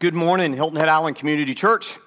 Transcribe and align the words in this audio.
Good 0.00 0.14
morning, 0.14 0.52
Hilton 0.52 0.78
Head 0.78 0.88
Island 0.88 1.16
Community 1.16 1.54
Church. 1.54 1.98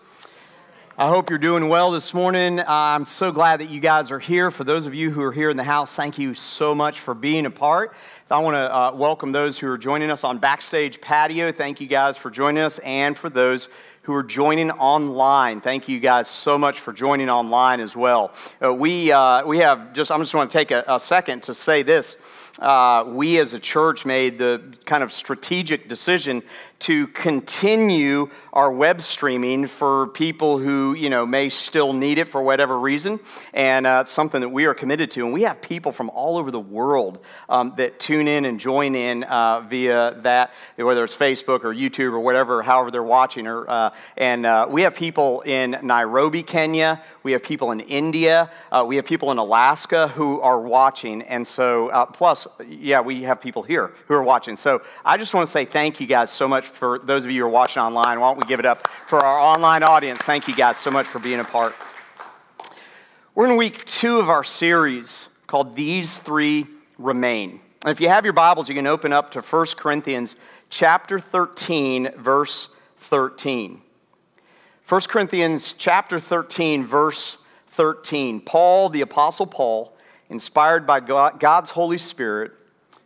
I 0.97 1.09
hope 1.09 1.29
you're 1.29 1.37
doing 1.37 1.67
well 1.67 1.91
this 1.91 2.13
morning. 2.13 2.61
I'm 2.65 3.05
so 3.05 3.33
glad 3.33 3.59
that 3.59 3.69
you 3.69 3.81
guys 3.81 4.11
are 4.11 4.19
here. 4.19 4.49
For 4.49 4.63
those 4.63 4.85
of 4.85 4.95
you 4.95 5.11
who 5.11 5.21
are 5.23 5.33
here 5.33 5.49
in 5.49 5.57
the 5.57 5.65
house, 5.65 5.93
thank 5.93 6.17
you 6.17 6.33
so 6.33 6.73
much 6.73 7.01
for 7.01 7.13
being 7.13 7.45
a 7.45 7.51
part. 7.51 7.93
I 8.29 8.39
want 8.39 8.55
to 8.55 8.73
uh, 8.73 8.91
welcome 8.95 9.33
those 9.33 9.59
who 9.59 9.67
are 9.67 9.77
joining 9.77 10.09
us 10.09 10.23
on 10.23 10.37
Backstage 10.37 11.01
Patio. 11.01 11.51
Thank 11.51 11.81
you 11.81 11.87
guys 11.87 12.17
for 12.17 12.31
joining 12.31 12.63
us, 12.63 12.79
and 12.79 13.17
for 13.17 13.29
those 13.29 13.67
who 14.03 14.13
are 14.13 14.23
joining 14.23 14.71
online. 14.71 15.59
Thank 15.59 15.89
you 15.89 15.99
guys 15.99 16.29
so 16.29 16.57
much 16.57 16.79
for 16.79 16.93
joining 16.93 17.29
online 17.29 17.81
as 17.81 17.93
well. 17.93 18.33
Uh, 18.63 18.73
we, 18.73 19.11
uh, 19.11 19.45
we 19.45 19.57
have 19.57 19.91
just, 19.91 20.11
I'm 20.11 20.21
just 20.21 20.33
want 20.33 20.49
to 20.49 20.57
take 20.57 20.71
a, 20.71 20.85
a 20.87 20.97
second 20.97 21.43
to 21.43 21.53
say 21.53 21.83
this. 21.83 22.15
Uh, 22.59 23.05
we 23.07 23.39
as 23.39 23.53
a 23.53 23.59
church 23.59 24.05
made 24.05 24.37
the 24.37 24.61
kind 24.85 25.03
of 25.03 25.13
strategic 25.13 25.87
decision 25.87 26.43
to 26.79 27.07
continue 27.07 28.29
our 28.51 28.71
web 28.71 29.01
streaming 29.01 29.67
for 29.67 30.07
people 30.07 30.57
who 30.57 30.93
you 30.93 31.09
know 31.09 31.25
may 31.25 31.47
still 31.47 31.93
need 31.93 32.17
it 32.17 32.25
for 32.25 32.41
whatever 32.41 32.77
reason. 32.77 33.19
And 33.53 33.87
uh, 33.87 33.99
it's 34.01 34.11
something 34.11 34.41
that 34.41 34.49
we 34.49 34.65
are 34.65 34.73
committed 34.73 35.11
to. 35.11 35.23
And 35.23 35.33
we 35.33 35.43
have 35.43 35.61
people 35.61 35.91
from 35.91 36.09
all 36.09 36.37
over 36.37 36.51
the 36.51 36.59
world 36.59 37.19
um, 37.47 37.73
that 37.77 37.99
tune 37.99 38.27
in 38.27 38.45
and 38.45 38.59
join 38.59 38.95
in 38.95 39.23
uh, 39.23 39.61
via 39.61 40.19
that 40.21 40.51
whether 40.75 41.03
it's 41.03 41.15
facebook 41.15 41.63
or 41.63 41.73
youtube 41.73 42.11
or 42.11 42.19
whatever 42.19 42.63
however 42.63 42.89
they're 42.91 43.03
watching 43.03 43.47
or, 43.47 43.69
uh, 43.69 43.91
and 44.17 44.45
uh, 44.45 44.67
we 44.69 44.81
have 44.81 44.95
people 44.95 45.41
in 45.41 45.77
nairobi 45.83 46.43
kenya. 46.43 47.01
We 47.23 47.33
have 47.33 47.43
people 47.43 47.71
in 47.71 47.79
india. 47.79 48.49
Uh, 48.71 48.83
we 48.87 48.97
have 48.97 49.05
people 49.05 49.31
in 49.31 49.37
alaska 49.37 50.09
who 50.09 50.41
are 50.41 50.59
watching. 50.59 51.21
And 51.21 51.47
so 51.47 51.89
uh, 51.89 52.05
plus 52.45 52.67
yeah 52.67 53.01
we 53.01 53.23
have 53.23 53.41
people 53.41 53.63
here 53.63 53.93
who 54.07 54.13
are 54.13 54.23
watching 54.23 54.55
so 54.55 54.81
i 55.05 55.17
just 55.17 55.33
want 55.33 55.45
to 55.45 55.51
say 55.51 55.65
thank 55.65 55.99
you 55.99 56.07
guys 56.07 56.31
so 56.31 56.47
much 56.47 56.65
for 56.65 56.99
those 56.99 57.25
of 57.25 57.31
you 57.31 57.41
who 57.41 57.47
are 57.47 57.49
watching 57.49 57.81
online. 57.81 58.19
Why 58.19 58.29
don't 58.29 58.43
we 58.43 58.47
give 58.47 58.59
it 58.59 58.65
up 58.65 58.87
for 59.07 59.19
our 59.19 59.39
online 59.39 59.83
audience? 59.83 60.21
Thank 60.21 60.47
you 60.47 60.55
guys 60.55 60.77
so 60.77 60.89
much 60.89 61.05
for 61.05 61.19
being 61.19 61.39
a 61.39 61.43
part. 61.43 61.75
We're 63.35 63.49
in 63.49 63.57
week 63.57 63.85
two 63.85 64.19
of 64.19 64.29
our 64.29 64.43
series 64.43 65.29
called 65.47 65.75
These 65.75 66.17
Three 66.17 66.67
Remain. 66.97 67.61
And 67.83 67.91
if 67.91 68.01
you 68.01 68.09
have 68.09 68.25
your 68.25 68.33
Bibles, 68.33 68.69
you 68.69 68.75
can 68.75 68.87
open 68.87 69.13
up 69.13 69.31
to 69.31 69.41
1 69.41 69.65
Corinthians 69.77 70.35
chapter 70.69 71.19
13, 71.19 72.11
verse 72.17 72.69
13. 72.97 73.81
1 74.87 75.01
Corinthians 75.01 75.73
chapter 75.77 76.19
13, 76.19 76.85
verse 76.85 77.37
13. 77.67 78.41
Paul, 78.41 78.89
the 78.89 79.01
Apostle 79.01 79.47
Paul, 79.47 79.95
inspired 80.31 80.87
by 80.87 81.01
God's 81.01 81.69
Holy 81.71 81.97
Spirit, 81.97 82.53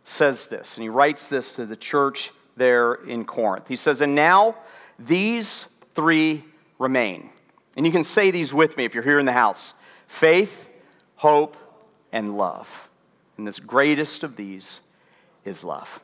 says 0.04 0.46
this, 0.46 0.76
and 0.76 0.82
he 0.84 0.88
writes 0.88 1.26
this 1.26 1.54
to 1.54 1.66
the 1.66 1.74
church 1.74 2.30
there 2.56 2.94
in 2.94 3.24
Corinth. 3.24 3.66
He 3.66 3.74
says, 3.74 4.00
And 4.00 4.14
now 4.14 4.54
these 4.96 5.66
three 5.96 6.44
remain. 6.78 7.30
And 7.76 7.84
you 7.84 7.90
can 7.90 8.04
say 8.04 8.30
these 8.30 8.54
with 8.54 8.76
me 8.76 8.84
if 8.84 8.94
you're 8.94 9.02
here 9.02 9.18
in 9.18 9.26
the 9.26 9.32
house 9.32 9.74
faith, 10.06 10.70
hope, 11.16 11.56
and 12.12 12.38
love. 12.38 12.88
And 13.36 13.46
this 13.46 13.58
greatest 13.58 14.22
of 14.22 14.36
these 14.36 14.80
is 15.44 15.64
love. 15.64 16.00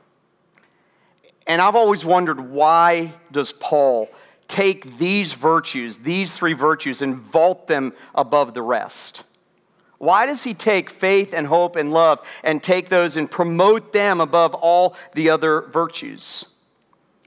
And 1.47 1.63
I've 1.63 1.77
always 1.77 2.05
wondered 2.05 2.41
why 2.51 3.15
does 3.31 3.53
Paul 3.53 4.09
take 4.49 4.99
these 4.99 5.35
virtues, 5.35 5.99
these 5.99 6.33
three 6.33 6.53
virtues, 6.53 7.01
and 7.01 7.17
vault 7.17 7.69
them 7.69 7.93
above 8.13 8.55
the 8.55 8.63
rest? 8.63 9.23
Why 10.03 10.27
does 10.27 10.43
he 10.43 10.53
take 10.53 10.91
faith 10.91 11.33
and 11.33 11.47
hope 11.47 11.77
and 11.77 11.93
love 11.93 12.27
and 12.43 12.61
take 12.61 12.89
those 12.89 13.17
and 13.17 13.31
promote 13.31 13.93
them 13.93 14.21
above 14.21 14.53
all 14.53 14.97
the 15.13 15.31
other 15.31 15.61
virtues? 15.61 16.45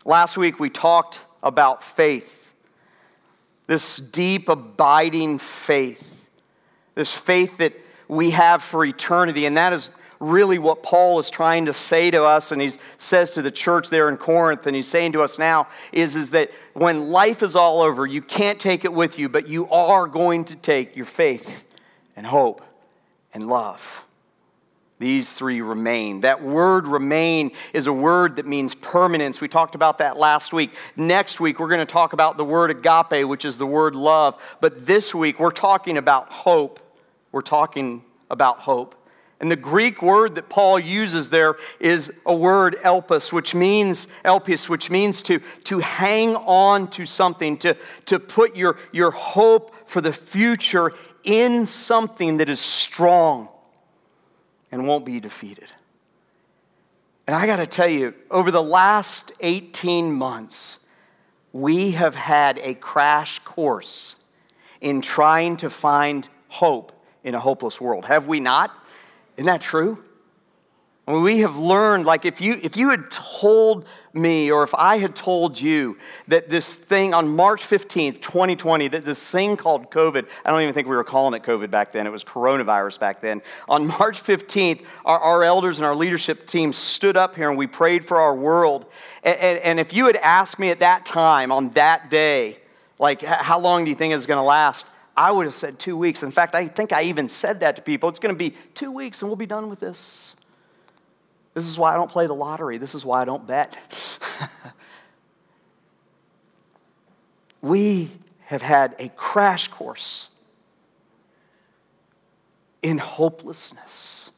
Last 0.03 0.35
week 0.35 0.59
we 0.59 0.69
talked 0.69 1.21
about 1.41 1.85
faith, 1.85 2.53
this 3.67 3.95
deep, 3.95 4.49
abiding 4.49 5.39
faith, 5.39 6.03
this 6.95 7.17
faith 7.17 7.59
that 7.59 7.71
we 8.09 8.31
have 8.31 8.61
for 8.61 8.83
eternity. 8.83 9.45
And 9.45 9.55
that 9.55 9.71
is 9.71 9.89
really 10.19 10.59
what 10.59 10.83
Paul 10.83 11.17
is 11.19 11.29
trying 11.29 11.67
to 11.67 11.73
say 11.73 12.11
to 12.11 12.25
us, 12.25 12.51
and 12.51 12.61
he 12.61 12.73
says 12.97 13.31
to 13.31 13.41
the 13.41 13.51
church 13.51 13.89
there 13.89 14.09
in 14.09 14.17
Corinth, 14.17 14.67
and 14.67 14.75
he's 14.75 14.89
saying 14.89 15.13
to 15.13 15.21
us 15.21 15.39
now, 15.39 15.69
is, 15.93 16.17
is 16.17 16.31
that 16.31 16.51
when 16.73 17.09
life 17.09 17.41
is 17.41 17.55
all 17.55 17.81
over, 17.81 18.05
you 18.05 18.21
can't 18.21 18.59
take 18.59 18.83
it 18.83 18.91
with 18.91 19.17
you, 19.17 19.29
but 19.29 19.47
you 19.47 19.65
are 19.69 20.07
going 20.07 20.43
to 20.43 20.57
take 20.57 20.97
your 20.97 21.05
faith 21.05 21.63
and 22.17 22.25
hope 22.25 22.64
and 23.35 23.47
love. 23.47 24.03
These 24.97 25.33
three 25.33 25.59
remain. 25.59 26.21
That 26.21 26.41
word 26.41 26.87
remain 26.87 27.51
is 27.73 27.85
a 27.85 27.91
word 27.91 28.37
that 28.37 28.47
means 28.47 28.73
permanence. 28.73 29.41
We 29.41 29.49
talked 29.49 29.75
about 29.75 29.97
that 29.97 30.15
last 30.17 30.53
week. 30.53 30.71
Next 30.95 31.41
week, 31.41 31.59
we're 31.59 31.67
going 31.67 31.85
to 31.85 31.85
talk 31.85 32.13
about 32.13 32.37
the 32.37 32.45
word 32.45 32.71
agape, 32.71 33.27
which 33.27 33.43
is 33.43 33.57
the 33.57 33.67
word 33.67 33.93
love. 33.93 34.41
But 34.61 34.85
this 34.85 35.13
week, 35.13 35.37
we're 35.37 35.51
talking 35.51 35.97
about 35.97 36.31
hope. 36.31 36.79
We're 37.33 37.41
talking 37.41 38.05
about 38.31 38.59
hope. 38.59 38.95
And 39.39 39.51
the 39.51 39.57
Greek 39.57 40.01
word 40.01 40.35
that 40.35 40.47
Paul 40.47 40.79
uses 40.79 41.29
there 41.29 41.57
is 41.79 42.11
a 42.25 42.33
word 42.33 42.77
elpis, 42.83 43.33
which 43.33 43.53
means 43.53 44.07
elpis, 44.23 44.69
which 44.69 44.89
means 44.89 45.21
to, 45.23 45.39
to 45.65 45.79
hang 45.79 46.35
on 46.37 46.89
to 46.91 47.05
something, 47.05 47.57
to, 47.57 47.75
to 48.05 48.19
put 48.19 48.55
your, 48.55 48.77
your 48.93 49.11
hope 49.11 49.75
for 49.89 49.99
the 49.99 50.13
future 50.13 50.93
in 51.23 51.65
something 51.65 52.37
that 52.37 52.49
is 52.49 52.61
strong 52.61 53.49
and 54.71 54.87
won't 54.87 55.05
be 55.05 55.19
defeated. 55.19 55.69
And 57.27 57.35
I 57.35 57.45
got 57.45 57.57
to 57.57 57.67
tell 57.67 57.87
you, 57.87 58.13
over 58.29 58.51
the 58.51 58.63
last 58.63 59.33
18 59.41 60.13
months, 60.13 60.79
we 61.51 61.91
have 61.91 62.15
had 62.15 62.59
a 62.59 62.75
crash 62.75 63.39
course 63.39 64.15
in 64.79 65.01
trying 65.01 65.57
to 65.57 65.69
find 65.69 66.27
hope 66.47 66.91
in 67.23 67.33
a 67.33 67.39
hopeless 67.39 67.81
world. 67.81 68.05
Have 68.05 68.27
we 68.27 68.39
not? 68.39 68.71
Isn't 69.37 69.47
that 69.47 69.61
true? 69.61 70.03
I 71.07 71.11
mean, 71.11 71.21
we 71.21 71.39
have 71.39 71.55
learned, 71.55 72.05
like, 72.07 72.25
if 72.25 72.41
you, 72.41 72.59
if 72.63 72.75
you 72.75 72.89
had 72.89 73.11
told 73.11 73.85
me, 74.13 74.49
or 74.49 74.63
if 74.63 74.73
I 74.73 74.97
had 74.97 75.15
told 75.15 75.59
you 75.59 75.99
that 76.29 76.49
this 76.49 76.73
thing 76.73 77.13
on 77.13 77.27
March 77.27 77.61
15th, 77.61 78.21
2020, 78.21 78.87
that 78.87 79.05
this 79.05 79.31
thing 79.31 79.55
called 79.55 79.91
COVID, 79.91 80.27
I 80.43 80.49
don't 80.49 80.61
even 80.63 80.73
think 80.73 80.87
we 80.87 80.95
were 80.95 81.03
calling 81.03 81.35
it 81.35 81.43
COVID 81.43 81.69
back 81.69 81.91
then, 81.91 82.07
it 82.07 82.09
was 82.09 82.23
coronavirus 82.23 82.99
back 82.99 83.21
then. 83.21 83.43
On 83.69 83.85
March 83.99 84.23
15th, 84.23 84.83
our, 85.05 85.19
our 85.19 85.43
elders 85.43 85.77
and 85.77 85.85
our 85.85 85.95
leadership 85.95 86.47
team 86.47 86.73
stood 86.73 87.17
up 87.17 87.35
here 87.35 87.49
and 87.49 87.57
we 87.57 87.67
prayed 87.67 88.03
for 88.03 88.17
our 88.17 88.33
world. 88.33 88.87
And, 89.21 89.37
and, 89.37 89.59
and 89.59 89.79
if 89.79 89.93
you 89.93 90.07
had 90.07 90.15
asked 90.15 90.57
me 90.57 90.71
at 90.71 90.79
that 90.79 91.05
time, 91.05 91.51
on 91.51 91.69
that 91.71 92.09
day, 92.09 92.57
like, 92.97 93.21
how 93.21 93.59
long 93.59 93.83
do 93.83 93.91
you 93.91 93.95
think 93.95 94.15
it's 94.15 94.25
going 94.25 94.39
to 94.39 94.43
last? 94.43 94.87
I 95.17 95.31
would 95.31 95.45
have 95.45 95.55
said 95.55 95.79
two 95.79 95.95
weeks. 95.95 96.23
In 96.23 96.31
fact, 96.31 96.55
I 96.55 96.67
think 96.67 96.91
I 96.91 97.03
even 97.03 97.29
said 97.29 97.61
that 97.61 97.77
to 97.77 97.81
people. 97.81 98.09
It's 98.09 98.19
going 98.19 98.35
to 98.35 98.39
be 98.39 98.55
two 98.73 98.91
weeks 98.91 99.21
and 99.21 99.29
we'll 99.29 99.37
be 99.37 99.45
done 99.45 99.69
with 99.69 99.79
this. 99.79 100.35
This 101.53 101.65
is 101.67 101.79
why 101.79 101.93
I 101.93 101.95
don't 101.95 102.11
play 102.11 102.27
the 102.27 102.35
lottery. 102.35 102.77
This 102.77 102.93
is 102.93 103.05
why 103.05 103.21
I 103.21 103.25
don't 103.25 103.47
bet. 103.47 103.77
we 107.61 108.11
have 108.45 108.61
had 108.61 108.95
a 108.99 109.07
crash 109.09 109.69
course 109.69 110.29
in 112.81 112.97
hopelessness, 112.97 114.31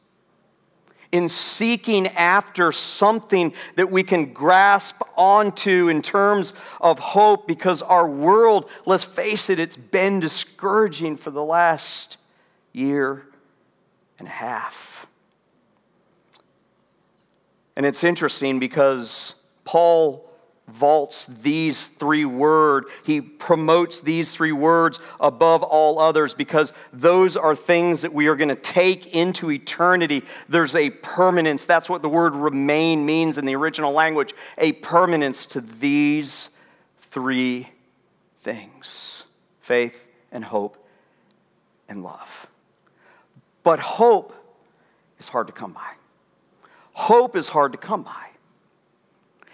in 1.10 1.28
seeking 1.28 2.06
after 2.08 2.70
something 2.70 3.52
that 3.76 3.90
we 3.90 4.02
can 4.02 4.32
grasp 4.32 5.00
onto 5.16 5.88
in 5.88 6.02
terms 6.02 6.52
of 6.80 6.98
hope 6.98 7.46
because 7.46 7.80
our 7.82 8.06
world, 8.06 8.68
let's 8.84 9.04
face 9.04 9.48
it, 9.48 9.58
it's 9.58 9.76
been 9.76 10.20
discouraging 10.20 11.16
for 11.16 11.30
the 11.30 11.42
last 11.42 12.18
year 12.72 13.26
and 14.18 14.28
a 14.28 14.30
half. 14.30 15.06
And 17.74 17.86
it's 17.86 18.04
interesting 18.04 18.58
because 18.58 19.36
Paul 19.64 20.27
vaults 20.68 21.24
these 21.24 21.86
three 21.86 22.24
words. 22.24 22.88
He 23.04 23.20
promotes 23.20 24.00
these 24.00 24.32
three 24.32 24.52
words 24.52 24.98
above 25.18 25.62
all 25.62 25.98
others 25.98 26.34
because 26.34 26.72
those 26.92 27.36
are 27.36 27.54
things 27.54 28.02
that 28.02 28.12
we 28.12 28.26
are 28.28 28.36
going 28.36 28.48
to 28.48 28.56
take 28.56 29.14
into 29.14 29.50
eternity. 29.50 30.24
There's 30.48 30.74
a 30.74 30.90
permanence. 30.90 31.64
That's 31.64 31.88
what 31.88 32.02
the 32.02 32.08
word 32.08 32.36
remain 32.36 33.04
means 33.04 33.38
in 33.38 33.44
the 33.44 33.56
original 33.56 33.92
language 33.92 34.34
a 34.58 34.72
permanence 34.72 35.46
to 35.46 35.60
these 35.60 36.50
three 37.00 37.68
things 38.40 39.24
faith 39.60 40.08
and 40.32 40.44
hope 40.44 40.82
and 41.88 42.02
love. 42.02 42.46
But 43.62 43.80
hope 43.80 44.34
is 45.18 45.28
hard 45.28 45.46
to 45.48 45.52
come 45.52 45.72
by. 45.72 45.90
Hope 46.92 47.36
is 47.36 47.48
hard 47.48 47.72
to 47.72 47.78
come 47.78 48.02
by. 48.02 48.27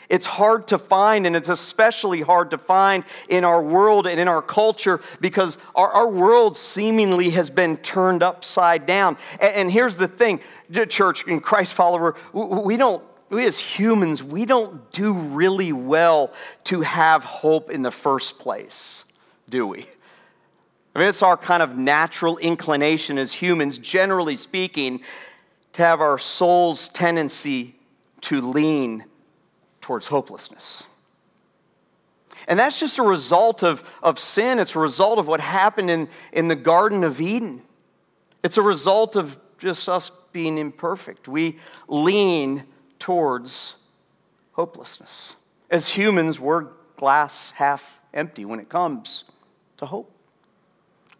It's 0.08 0.26
hard 0.26 0.68
to 0.68 0.78
find, 0.78 1.26
and 1.26 1.34
it's 1.34 1.48
especially 1.48 2.20
hard 2.20 2.50
to 2.50 2.58
find 2.58 3.04
in 3.28 3.44
our 3.44 3.62
world 3.62 4.06
and 4.06 4.20
in 4.20 4.28
our 4.28 4.42
culture 4.42 5.00
because 5.20 5.58
our, 5.74 5.90
our 5.90 6.08
world 6.08 6.56
seemingly 6.56 7.30
has 7.30 7.50
been 7.50 7.76
turned 7.78 8.22
upside 8.22 8.86
down. 8.86 9.16
And, 9.40 9.54
and 9.54 9.72
here's 9.72 9.96
the 9.96 10.08
thing, 10.08 10.40
church 10.88 11.26
and 11.26 11.42
Christ 11.42 11.74
follower, 11.74 12.16
we 12.32 12.76
don't 12.76 13.02
we 13.30 13.46
as 13.46 13.58
humans, 13.58 14.22
we 14.22 14.44
don't 14.44 14.92
do 14.92 15.12
really 15.12 15.72
well 15.72 16.32
to 16.64 16.82
have 16.82 17.24
hope 17.24 17.70
in 17.70 17.82
the 17.82 17.90
first 17.90 18.38
place, 18.38 19.04
do 19.48 19.66
we? 19.66 19.86
I 20.94 21.00
mean, 21.00 21.08
it's 21.08 21.22
our 21.22 21.36
kind 21.36 21.62
of 21.62 21.76
natural 21.76 22.38
inclination 22.38 23.18
as 23.18 23.32
humans, 23.32 23.78
generally 23.78 24.36
speaking, 24.36 25.00
to 25.72 25.82
have 25.82 26.00
our 26.00 26.18
soul's 26.18 26.88
tendency 26.88 27.74
to 28.20 28.40
lean 28.40 29.04
towards 29.84 30.06
hopelessness. 30.06 30.86
And 32.48 32.58
that's 32.58 32.80
just 32.80 32.98
a 32.98 33.02
result 33.02 33.62
of, 33.62 33.88
of 34.02 34.18
sin. 34.18 34.58
It's 34.58 34.74
a 34.74 34.78
result 34.78 35.18
of 35.18 35.28
what 35.28 35.42
happened 35.42 35.90
in, 35.90 36.08
in 36.32 36.48
the 36.48 36.56
Garden 36.56 37.04
of 37.04 37.20
Eden. 37.20 37.60
It's 38.42 38.56
a 38.56 38.62
result 38.62 39.14
of 39.14 39.38
just 39.58 39.86
us 39.86 40.10
being 40.32 40.56
imperfect. 40.56 41.28
We 41.28 41.58
lean 41.86 42.64
towards 42.98 43.74
hopelessness. 44.52 45.36
As 45.70 45.90
humans, 45.90 46.40
we're 46.40 46.68
glass 46.96 47.50
half 47.50 48.00
empty 48.14 48.46
when 48.46 48.60
it 48.60 48.70
comes 48.70 49.24
to 49.76 49.84
hope. 49.84 50.13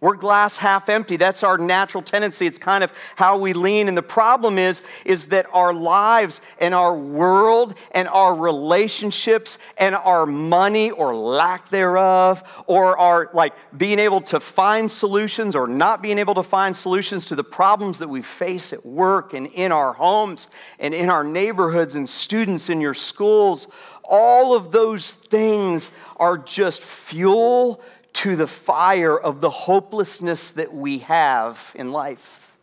We're 0.05 0.17
glass 0.17 0.59
half 0.59 0.91
empty. 0.91 1.17
That's 1.17 1.43
our 1.43 1.57
natural 1.57 2.03
tendency. 2.03 2.47
It's 2.47 2.59
kind 2.59 2.85
of 2.85 2.93
how 3.17 3.39
we 3.39 3.55
lean. 3.55 3.89
And 3.89 3.97
the 3.97 4.03
problem 4.03 4.59
is, 4.59 4.83
is 5.07 5.29
that 5.29 5.47
our 5.51 5.73
lives 5.73 6.43
and 6.59 6.75
our 6.75 6.95
world 6.95 7.75
and 7.91 8.07
our 8.09 8.35
relationships 8.35 9.57
and 9.79 9.95
our 9.95 10.27
money 10.27 10.91
or 10.91 11.17
lack 11.17 11.71
thereof, 11.71 12.45
or 12.67 12.99
our 12.99 13.31
like 13.33 13.55
being 13.79 13.99
able 13.99 14.21
to 14.21 14.41
find 14.41 14.91
solutions 14.91 15.57
or 15.57 15.67
not 15.67 16.03
being 16.03 16.19
able 16.19 16.35
to 16.35 16.43
find 16.43 16.77
solutions 16.77 17.25
to 17.25 17.35
the 17.35 17.43
problems 17.43 17.99
that 18.01 18.09
we 18.09 18.21
face 18.21 18.75
at 18.75 18.85
work 18.85 19.33
and 19.33 19.47
in 19.47 19.73
our 19.73 19.95
homes 19.95 20.49
and 20.79 20.93
in 20.93 21.09
our 21.09 21.25
neighborhoods 21.25 21.95
and 21.95 22.07
students 22.07 22.69
in 22.69 22.79
your 22.79 22.93
schools, 22.93 23.69
all 24.03 24.55
of 24.55 24.71
those 24.71 25.13
things 25.13 25.93
are 26.19 26.37
just 26.37 26.83
fuel 26.83 27.81
to 28.15 28.37
the 28.37 28.47
fire 28.47 29.19
of 29.19 29.41
the 29.41 29.51
hopelessness 29.51 30.53
that 30.53 30.73
we 30.73 30.99
have 30.99 31.73
in 31.75 31.93
life. 31.93 32.57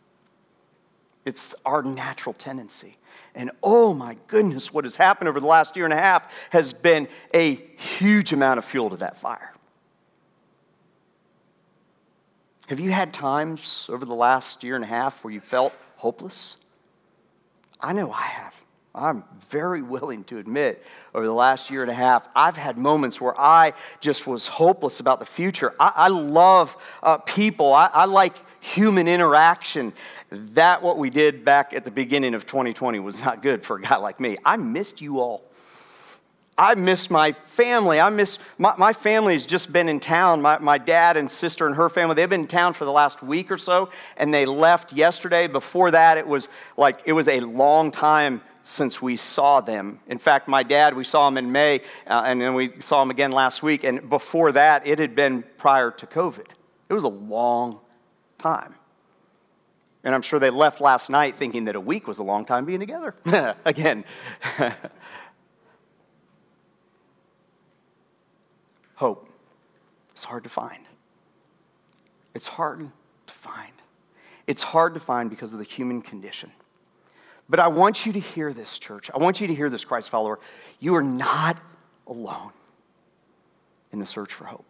It's 1.24 1.54
our 1.64 1.82
natural 1.82 2.34
tendency. 2.34 2.96
And 3.34 3.50
oh 3.62 3.94
my 3.94 4.16
goodness, 4.26 4.72
what 4.72 4.84
has 4.84 4.96
happened 4.96 5.28
over 5.28 5.40
the 5.40 5.46
last 5.46 5.76
year 5.76 5.84
and 5.84 5.94
a 5.94 5.96
half 5.96 6.30
has 6.50 6.72
been 6.72 7.08
a 7.32 7.54
huge 7.54 8.32
amount 8.32 8.58
of 8.58 8.64
fuel 8.64 8.90
to 8.90 8.96
that 8.98 9.18
fire. 9.18 9.52
Have 12.68 12.80
you 12.80 12.90
had 12.90 13.12
times 13.12 13.86
over 13.90 14.04
the 14.04 14.14
last 14.14 14.64
year 14.64 14.74
and 14.74 14.84
a 14.84 14.88
half 14.88 15.22
where 15.22 15.32
you 15.32 15.40
felt 15.40 15.72
hopeless? 15.96 16.56
I 17.80 17.92
know 17.92 18.10
I 18.10 18.22
have. 18.22 18.54
I'm 18.94 19.24
very 19.48 19.80
willing 19.80 20.24
to 20.24 20.38
admit 20.38 20.84
over 21.14 21.24
the 21.24 21.32
last 21.32 21.70
year 21.70 21.82
and 21.82 21.90
a 21.90 21.94
half, 21.94 22.28
I've 22.36 22.58
had 22.58 22.76
moments 22.76 23.20
where 23.20 23.38
I 23.40 23.72
just 24.00 24.26
was 24.26 24.46
hopeless 24.46 25.00
about 25.00 25.18
the 25.18 25.26
future. 25.26 25.74
I, 25.80 25.92
I 25.96 26.08
love 26.08 26.76
uh, 27.02 27.18
people, 27.18 27.72
I, 27.72 27.86
I 27.86 28.04
like 28.04 28.34
human 28.60 29.08
interaction. 29.08 29.92
That, 30.30 30.82
what 30.82 30.98
we 30.98 31.08
did 31.08 31.44
back 31.44 31.72
at 31.72 31.84
the 31.84 31.90
beginning 31.90 32.34
of 32.34 32.46
2020, 32.46 32.98
was 33.00 33.18
not 33.18 33.42
good 33.42 33.64
for 33.64 33.76
a 33.76 33.80
guy 33.80 33.96
like 33.96 34.20
me. 34.20 34.36
I 34.44 34.56
missed 34.56 35.00
you 35.00 35.20
all. 35.20 35.42
I 36.56 36.74
miss 36.74 37.08
my 37.08 37.32
family. 37.32 37.98
I 37.98 38.10
miss 38.10 38.38
my, 38.58 38.74
my 38.76 38.92
family 38.92 39.32
has 39.32 39.46
just 39.46 39.72
been 39.72 39.88
in 39.88 40.00
town. 40.00 40.42
My, 40.42 40.58
my 40.58 40.76
dad 40.76 41.16
and 41.16 41.30
sister 41.30 41.66
and 41.66 41.74
her 41.76 41.88
family, 41.88 42.14
they've 42.14 42.28
been 42.28 42.42
in 42.42 42.46
town 42.46 42.74
for 42.74 42.84
the 42.84 42.92
last 42.92 43.22
week 43.22 43.50
or 43.50 43.56
so, 43.56 43.88
and 44.18 44.34
they 44.34 44.44
left 44.44 44.92
yesterday. 44.92 45.46
Before 45.46 45.90
that, 45.90 46.18
it 46.18 46.26
was 46.26 46.50
like 46.76 47.00
it 47.06 47.14
was 47.14 47.26
a 47.26 47.40
long 47.40 47.90
time 47.90 48.42
since 48.64 49.02
we 49.02 49.16
saw 49.16 49.60
them. 49.60 50.00
In 50.06 50.18
fact, 50.18 50.48
my 50.48 50.62
dad, 50.62 50.94
we 50.94 51.04
saw 51.04 51.28
him 51.28 51.36
in 51.36 51.50
May, 51.52 51.82
uh, 52.06 52.22
and 52.24 52.40
then 52.40 52.54
we 52.54 52.72
saw 52.80 53.02
him 53.02 53.10
again 53.10 53.32
last 53.32 53.62
week. 53.62 53.84
And 53.84 54.08
before 54.08 54.52
that, 54.52 54.86
it 54.86 54.98
had 54.98 55.14
been 55.14 55.44
prior 55.58 55.90
to 55.90 56.06
COVID. 56.06 56.46
It 56.88 56.94
was 56.94 57.04
a 57.04 57.08
long 57.08 57.80
time. 58.38 58.74
And 60.04 60.14
I'm 60.14 60.22
sure 60.22 60.38
they 60.40 60.50
left 60.50 60.80
last 60.80 61.10
night 61.10 61.36
thinking 61.38 61.66
that 61.66 61.76
a 61.76 61.80
week 61.80 62.08
was 62.08 62.18
a 62.18 62.22
long 62.24 62.44
time 62.44 62.64
being 62.64 62.80
together. 62.80 63.14
again. 63.64 64.04
Hope. 68.96 69.28
It's 70.10 70.24
hard 70.24 70.44
to 70.44 70.50
find. 70.50 70.84
It's 72.34 72.46
hard 72.46 72.90
to 73.26 73.34
find. 73.34 73.72
It's 74.46 74.62
hard 74.62 74.94
to 74.94 75.00
find 75.00 75.28
because 75.30 75.52
of 75.52 75.58
the 75.58 75.64
human 75.64 76.02
condition. 76.02 76.52
But 77.48 77.60
I 77.60 77.68
want 77.68 78.06
you 78.06 78.12
to 78.14 78.20
hear 78.20 78.52
this, 78.52 78.78
church. 78.78 79.10
I 79.12 79.18
want 79.18 79.40
you 79.40 79.46
to 79.46 79.54
hear 79.54 79.68
this, 79.68 79.84
Christ 79.84 80.10
follower. 80.10 80.38
You 80.80 80.94
are 80.94 81.02
not 81.02 81.58
alone 82.06 82.52
in 83.92 83.98
the 83.98 84.06
search 84.06 84.32
for 84.32 84.44
hope. 84.44 84.64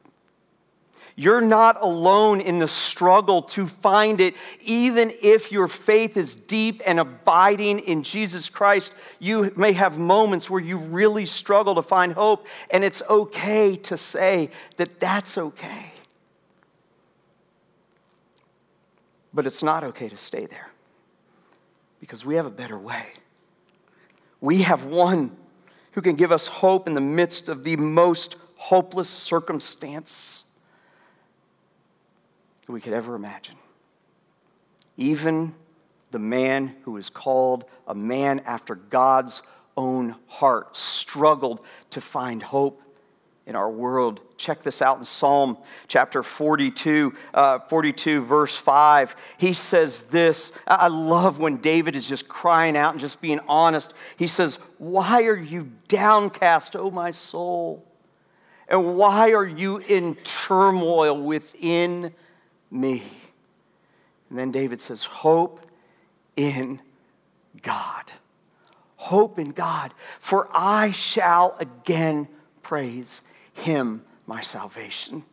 You're 1.15 1.43
not 1.43 1.83
alone 1.83 2.41
in 2.41 2.59
the 2.59 2.69
struggle 2.69 3.43
to 3.43 3.67
find 3.67 4.21
it, 4.21 4.35
even 4.63 5.13
if 5.23 5.53
your 5.53 5.69
faith 5.69 6.17
is 6.17 6.35
deep 6.35 6.81
and 6.87 6.99
abiding 6.99 7.81
in 7.81 8.03
Jesus 8.03 8.49
Christ. 8.49 8.93
You 9.19 9.53
may 9.55 9.73
have 9.73 9.99
moments 9.99 10.49
where 10.49 10.61
you 10.61 10.79
really 10.79 11.27
struggle 11.27 11.75
to 11.75 11.83
find 11.83 12.15
hope, 12.15 12.47
and 12.71 12.83
it's 12.83 13.03
okay 13.11 13.77
to 13.77 13.97
say 13.97 14.51
that 14.79 15.01
that's 15.01 15.37
okay. 15.37 15.93
But 19.35 19.47
it's 19.47 19.63
not 19.63 19.85
okay 19.85 20.09
to 20.09 20.17
stay 20.17 20.47
there 20.47 20.72
because 22.13 22.27
we 22.27 22.35
have 22.35 22.45
a 22.45 22.51
better 22.51 22.79
way. 22.79 23.07
We 24.43 24.65
have 24.65 24.85
one 24.85 25.35
who 25.93 26.03
can 26.03 26.15
give 26.15 26.31
us 26.31 26.47
hope 26.47 26.87
in 26.87 26.93
the 26.93 27.01
midst 27.01 27.49
of 27.49 27.65
the 27.65 27.77
most 27.77 28.37
hopeless 28.57 29.09
circumstance 29.09 30.45
we 32.69 32.83
could 32.83 32.93
ever 32.93 33.15
imagine. 33.15 33.55
Even 34.99 35.55
the 36.11 36.19
man 36.19 36.75
who 36.83 36.99
is 36.99 37.09
called 37.09 37.65
a 37.87 37.95
man 37.95 38.41
after 38.41 38.75
God's 38.75 39.41
own 39.75 40.15
heart 40.27 40.77
struggled 40.77 41.61
to 41.93 42.03
find 42.03 42.43
hope 42.43 42.83
in 43.47 43.57
our 43.57 43.71
world. 43.71 44.21
Check 44.37 44.63
this 44.63 44.81
out 44.81 44.99
in 44.99 45.05
Psalm 45.05 45.59
chapter 45.89 46.23
42, 46.23 47.15
uh, 47.35 47.59
42, 47.61 48.23
verse 48.23 48.57
5. 48.57 49.17
He 49.39 49.53
says 49.53 50.03
this. 50.03 50.53
I 50.67 50.89
love 50.89 51.39
when 51.39 51.57
David 51.57 51.97
is 51.97 52.07
just 52.07 52.29
crying 52.29 52.77
out 52.77 52.93
and 52.93 53.01
just 53.01 53.21
being 53.21 53.41
honest. 53.49 53.93
He 54.17 54.27
says, 54.27 54.59
Why 54.79 55.25
are 55.25 55.37
you 55.37 55.71
downcast, 55.89 56.77
O 56.77 56.91
my 56.91 57.11
soul? 57.11 57.85
And 58.69 58.97
why 58.97 59.33
are 59.33 59.47
you 59.47 59.79
in 59.79 60.15
turmoil 60.17 61.21
within 61.21 62.15
me? 62.71 63.03
And 64.31 64.39
then 64.39 64.51
David 64.51 64.81
says, 64.81 65.05
Hope 65.05 65.61
in 66.37 66.81
God. 67.61 68.11
Hope 68.97 69.41
in 69.41 69.51
God, 69.51 69.93
for 70.21 70.49
I 70.55 70.93
shall 70.93 71.57
again 71.59 72.29
praise 72.63 73.21
him 73.53 74.03
my 74.27 74.41
salvation. 74.41 75.25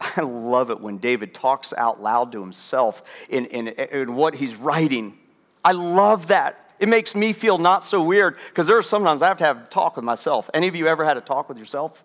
I 0.00 0.20
love 0.20 0.70
it 0.70 0.80
when 0.80 0.98
David 0.98 1.32
talks 1.32 1.72
out 1.72 2.02
loud 2.02 2.32
to 2.32 2.40
himself 2.40 3.02
in, 3.28 3.46
in, 3.46 3.68
in 3.68 4.14
what 4.14 4.34
he's 4.34 4.54
writing. 4.54 5.18
I 5.64 5.72
love 5.72 6.28
that. 6.28 6.70
It 6.78 6.88
makes 6.88 7.14
me 7.14 7.32
feel 7.32 7.56
not 7.58 7.84
so 7.84 8.02
weird 8.02 8.36
because 8.48 8.66
there 8.66 8.76
are 8.76 8.82
sometimes 8.82 9.22
I 9.22 9.28
have 9.28 9.38
to 9.38 9.44
have 9.44 9.58
a 9.58 9.66
talk 9.66 9.96
with 9.96 10.04
myself. 10.04 10.50
Any 10.52 10.68
of 10.68 10.74
you 10.74 10.86
ever 10.86 11.04
had 11.04 11.16
a 11.16 11.22
talk 11.22 11.48
with 11.48 11.56
yourself? 11.56 12.04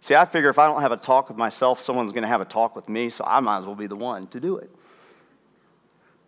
See, 0.00 0.16
I 0.16 0.24
figure 0.24 0.50
if 0.50 0.58
I 0.58 0.66
don't 0.66 0.80
have 0.80 0.90
a 0.90 0.96
talk 0.96 1.28
with 1.28 1.38
myself, 1.38 1.80
someone's 1.80 2.10
going 2.10 2.22
to 2.22 2.28
have 2.28 2.40
a 2.40 2.44
talk 2.44 2.74
with 2.74 2.88
me, 2.88 3.08
so 3.08 3.22
I 3.24 3.38
might 3.38 3.58
as 3.58 3.66
well 3.66 3.76
be 3.76 3.86
the 3.86 3.94
one 3.94 4.26
to 4.28 4.40
do 4.40 4.56
it. 4.56 4.68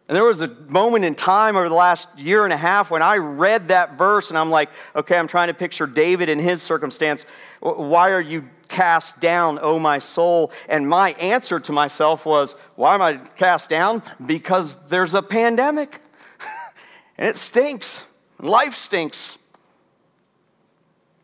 And 0.07 0.15
there 0.15 0.25
was 0.25 0.43
a 0.43 0.49
moment 0.69 1.07
in 1.07 1.15
time 1.15 1.57
over 1.57 1.69
the 1.69 1.75
last 1.75 2.09
year 2.19 2.45
and 2.45 2.53
a 2.53 2.59
half 2.59 2.91
when 2.91 3.01
I 3.01 3.17
read 3.17 3.69
that 3.69 3.97
verse 3.97 4.29
and 4.29 4.39
I'm 4.39 4.51
like, 4.51 4.69
okay, 4.95 5.17
I'm 5.17 5.27
trying 5.27 5.49
to 5.49 5.55
picture 5.55 5.87
David 5.87 6.29
in 6.29 6.39
his 6.39 6.63
circumstance. 6.63 7.25
Why 7.61 8.11
are 8.11 8.21
you 8.21 8.47
cast 8.69 9.19
down, 9.21 9.59
O 9.63 9.79
my 9.79 9.99
soul? 9.99 10.53
And 10.69 10.87
my 10.87 11.13
answer 11.13 11.59
to 11.59 11.73
myself 11.73 12.27
was, 12.27 12.55
why 12.77 12.95
am 12.95 13.01
I 13.01 13.17
cast 13.17 13.71
down? 13.71 14.03
Because 14.25 14.77
there's 14.89 15.15
a 15.15 15.23
pandemic 15.23 16.03
and 17.19 17.27
it 17.27 17.37
stinks. 17.37 18.05
Life 18.39 18.75
stinks. 18.75 19.39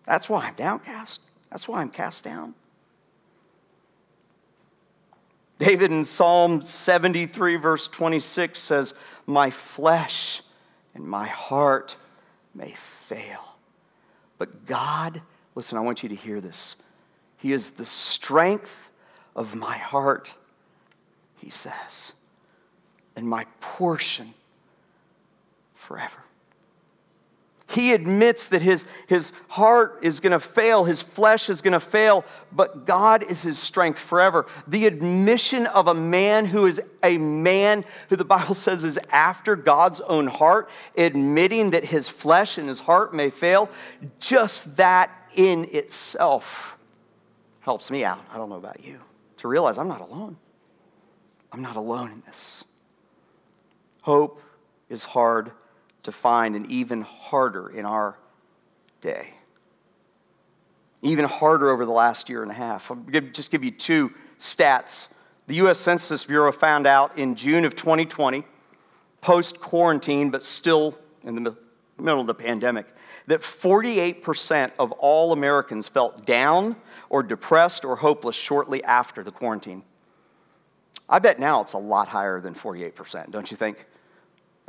That's 0.05 0.27
why 0.31 0.47
I'm 0.47 0.55
downcast. 0.55 1.21
That's 1.51 1.69
why 1.69 1.83
I'm 1.83 1.91
cast 1.91 2.25
down. 2.25 2.55
David 5.61 5.93
in 5.93 6.05
Psalm 6.05 6.65
73, 6.65 7.57
verse 7.57 7.87
26 7.87 8.59
says, 8.59 8.95
My 9.27 9.51
flesh 9.51 10.41
and 10.95 11.05
my 11.05 11.27
heart 11.27 11.97
may 12.55 12.73
fail. 12.73 13.57
But 14.39 14.65
God, 14.65 15.21
listen, 15.55 15.77
I 15.77 15.83
want 15.83 16.03
you 16.03 16.09
to 16.09 16.15
hear 16.15 16.41
this. 16.41 16.77
He 17.37 17.53
is 17.53 17.73
the 17.73 17.85
strength 17.85 18.91
of 19.37 19.55
my 19.55 19.77
heart, 19.77 20.33
he 21.37 21.51
says, 21.51 22.15
and 23.15 23.29
my 23.29 23.45
portion 23.61 24.33
forever. 25.75 26.23
He 27.71 27.93
admits 27.93 28.49
that 28.49 28.63
his, 28.63 28.85
his 29.07 29.33
heart 29.49 30.01
is 30.03 30.19
going 30.19 30.33
to 30.33 30.41
fail, 30.41 30.85
his 30.85 31.03
flesh 31.03 31.49
is 31.49 31.63
going 31.63 31.73
to 31.73 31.81
fail, 31.81 32.25
but 32.51 32.85
God 32.85 33.23
is 33.23 33.43
his 33.43 33.61
strength 33.61 34.01
forever. 34.01 34.47
The 34.67 34.87
admission 34.87 35.67
of 35.67 35.87
a 35.87 35.95
man 35.95 36.47
who 36.47 36.67
is 36.67 36.81
a 37.05 37.17
man 37.17 37.85
who 38.09 38.17
the 38.17 38.25
Bible 38.41 38.55
says 38.55 38.83
is 38.83 38.99
after 39.11 39.55
God's 39.55 40.01
own 40.01 40.27
heart, 40.27 40.69
admitting 40.97 41.71
that 41.71 41.85
his 41.85 42.09
flesh 42.09 42.59
and 42.59 42.67
his 42.67 42.81
heart 42.81 43.15
may 43.15 43.31
fail, 43.31 43.71
just 44.19 44.77
that 44.77 45.11
in 45.37 45.69
itself 45.71 46.77
helps 47.61 47.89
me 47.89 48.05
out. 48.05 48.25
I 48.33 48.37
don't 48.37 48.49
know 48.49 48.57
about 48.57 48.85
you, 48.85 48.99
to 49.39 49.49
realize 49.49 49.79
I'm 49.79 49.89
not 49.89 50.01
alone. 50.01 50.37
I'm 51.53 51.63
not 51.63 51.77
alone 51.77 52.11
in 52.11 52.23
this. 52.27 52.65
Hope 54.03 54.43
is 54.89 55.05
hard 55.05 55.53
to 56.03 56.13
find 56.13 56.57
and 56.57 56.71
even 56.71 57.03
harder 57.03 57.69
in 57.69 57.85
our 57.85 58.17
day. 59.01 59.35
Even 61.03 61.25
harder 61.25 61.71
over 61.71 61.87
the 61.87 61.93
last 61.93 62.29
year 62.29 62.43
and 62.43 62.51
a 62.51 62.55
half. 62.55 62.91
I'll 62.91 62.97
just 63.33 63.51
give 63.51 63.65
you 63.65 63.71
two 63.71 64.13
stats. 64.39 65.09
The 65.47 65.57
US 65.57 65.79
Census 65.79 66.25
Bureau 66.25 66.53
found 66.53 66.87
out 66.87 67.17
in 67.19 67.35
June 67.35 67.65
of 67.65 67.75
2020, 67.75 68.45
post 69.21 69.61
quarantine, 69.61 70.31
but 70.31 70.45
still 70.45 70.99
in 71.25 71.43
the 71.43 71.57
middle 71.99 72.21
of 72.21 72.27
the 72.27 72.35
pandemic, 72.35 72.87
that 73.27 73.41
48% 73.41 74.73
of 74.79 74.93
all 74.93 75.33
Americans 75.33 75.89
felt 75.89 76.25
down 76.25 76.77
or 77.09 77.23
depressed 77.23 77.85
or 77.85 77.97
hopeless 77.97 78.37
shortly 78.37 78.83
after 78.85 79.23
the 79.23 79.31
quarantine. 79.31 79.83
I 81.09 81.19
bet 81.19 81.39
now 81.39 81.61
it's 81.61 81.73
a 81.73 81.79
lot 81.79 82.09
higher 82.09 82.41
than 82.41 82.55
48%, 82.55 83.31
don't 83.31 83.51
you 83.51 83.57
think? 83.57 83.85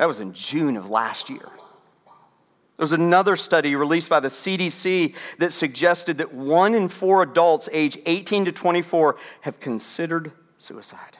That 0.02 0.08
was 0.08 0.18
in 0.18 0.32
June 0.32 0.76
of 0.76 0.90
last 0.90 1.30
year. 1.30 1.38
There 1.38 2.80
was 2.80 2.90
another 2.90 3.36
study 3.36 3.76
released 3.76 4.08
by 4.08 4.18
the 4.18 4.26
CDC 4.26 5.14
that 5.38 5.52
suggested 5.52 6.18
that 6.18 6.34
one 6.34 6.74
in 6.74 6.88
four 6.88 7.22
adults 7.22 7.68
age 7.70 7.96
18 8.04 8.46
to 8.46 8.50
24 8.50 9.14
have 9.42 9.60
considered 9.60 10.32
suicide. 10.58 11.18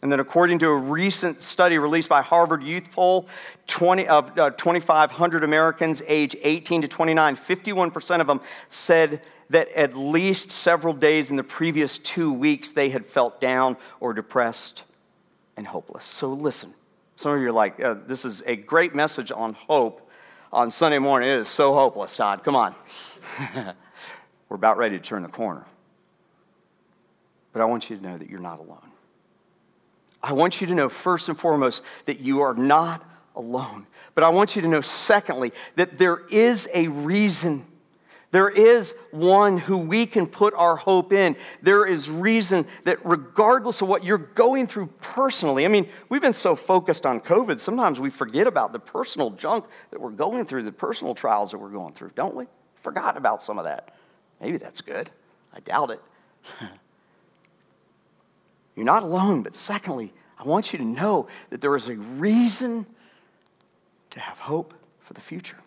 And 0.00 0.10
then, 0.10 0.20
according 0.20 0.60
to 0.60 0.68
a 0.68 0.74
recent 0.74 1.42
study 1.42 1.76
released 1.76 2.08
by 2.08 2.22
Harvard 2.22 2.62
Youth 2.62 2.90
Poll, 2.92 3.28
20, 3.66 4.08
of 4.08 4.38
uh, 4.38 4.48
2,500 4.52 5.44
Americans 5.44 6.00
age 6.06 6.34
18 6.40 6.80
to 6.80 6.88
29, 6.88 7.36
51% 7.36 8.20
of 8.22 8.26
them 8.26 8.40
said 8.70 9.20
that 9.50 9.68
at 9.76 9.94
least 9.94 10.50
several 10.50 10.94
days 10.94 11.28
in 11.28 11.36
the 11.36 11.44
previous 11.44 11.98
two 11.98 12.32
weeks 12.32 12.72
they 12.72 12.88
had 12.88 13.04
felt 13.04 13.38
down 13.38 13.76
or 14.00 14.14
depressed 14.14 14.82
and 15.58 15.66
hopeless. 15.66 16.06
So, 16.06 16.32
listen 16.32 16.72
some 17.16 17.32
of 17.32 17.40
you 17.40 17.48
are 17.48 17.52
like, 17.52 17.76
this 18.06 18.24
is 18.24 18.42
a 18.46 18.56
great 18.56 18.94
message 18.94 19.30
on 19.30 19.54
hope 19.54 20.10
on 20.52 20.70
Sunday 20.70 20.98
morning. 20.98 21.28
It 21.28 21.38
is 21.40 21.48
so 21.48 21.74
hopeless, 21.74 22.16
Todd. 22.16 22.44
Come 22.44 22.56
on. 22.56 22.74
We're 24.48 24.56
about 24.56 24.76
ready 24.76 24.98
to 24.98 25.04
turn 25.04 25.22
the 25.22 25.28
corner. 25.28 25.64
But 27.52 27.62
I 27.62 27.64
want 27.66 27.88
you 27.88 27.96
to 27.96 28.02
know 28.02 28.18
that 28.18 28.28
you're 28.28 28.40
not 28.40 28.58
alone. 28.58 28.90
I 30.22 30.32
want 30.32 30.60
you 30.60 30.66
to 30.68 30.74
know, 30.74 30.88
first 30.88 31.28
and 31.28 31.38
foremost, 31.38 31.82
that 32.06 32.20
you 32.20 32.40
are 32.40 32.54
not 32.54 33.04
alone. 33.36 33.86
But 34.14 34.24
I 34.24 34.28
want 34.30 34.56
you 34.56 34.62
to 34.62 34.68
know, 34.68 34.80
secondly, 34.80 35.52
that 35.76 35.98
there 35.98 36.22
is 36.30 36.68
a 36.72 36.88
reason 36.88 37.66
there 38.34 38.48
is 38.48 38.96
one 39.12 39.58
who 39.58 39.78
we 39.78 40.06
can 40.06 40.26
put 40.26 40.54
our 40.54 40.74
hope 40.74 41.12
in. 41.12 41.36
There 41.62 41.86
is 41.86 42.10
reason 42.10 42.66
that, 42.82 42.98
regardless 43.06 43.80
of 43.80 43.86
what 43.86 44.02
you're 44.02 44.18
going 44.18 44.66
through 44.66 44.88
personally, 45.00 45.64
I 45.64 45.68
mean, 45.68 45.88
we've 46.08 46.20
been 46.20 46.32
so 46.32 46.56
focused 46.56 47.06
on 47.06 47.20
COVID, 47.20 47.60
sometimes 47.60 48.00
we 48.00 48.10
forget 48.10 48.48
about 48.48 48.72
the 48.72 48.80
personal 48.80 49.30
junk 49.30 49.66
that 49.92 50.00
we're 50.00 50.10
going 50.10 50.46
through, 50.46 50.64
the 50.64 50.72
personal 50.72 51.14
trials 51.14 51.52
that 51.52 51.58
we're 51.58 51.68
going 51.68 51.92
through, 51.92 52.10
don't 52.16 52.34
we? 52.34 52.46
Forgotten 52.82 53.18
about 53.18 53.40
some 53.40 53.56
of 53.56 53.66
that. 53.66 53.94
Maybe 54.40 54.56
that's 54.56 54.80
good. 54.80 55.12
I 55.52 55.60
doubt 55.60 55.92
it. 55.92 56.02
you're 58.74 58.84
not 58.84 59.04
alone, 59.04 59.44
but 59.44 59.54
secondly, 59.54 60.12
I 60.40 60.42
want 60.42 60.72
you 60.72 60.80
to 60.80 60.84
know 60.84 61.28
that 61.50 61.60
there 61.60 61.76
is 61.76 61.86
a 61.86 61.94
reason 61.94 62.84
to 64.10 64.18
have 64.18 64.40
hope 64.40 64.74
for 64.98 65.12
the 65.12 65.20
future. 65.20 65.58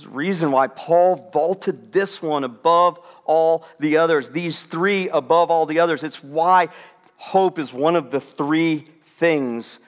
There's 0.00 0.10
a 0.10 0.16
reason 0.16 0.50
why 0.50 0.68
Paul 0.68 1.28
vaulted 1.30 1.92
this 1.92 2.22
one 2.22 2.42
above 2.42 2.98
all 3.26 3.66
the 3.78 3.98
others, 3.98 4.30
these 4.30 4.62
three 4.62 5.10
above 5.10 5.50
all 5.50 5.66
the 5.66 5.80
others. 5.80 6.02
It's 6.02 6.24
why 6.24 6.70
hope 7.18 7.58
is 7.58 7.70
one 7.70 7.96
of 7.96 8.10
the 8.10 8.20
three 8.20 8.78
things 9.02 9.78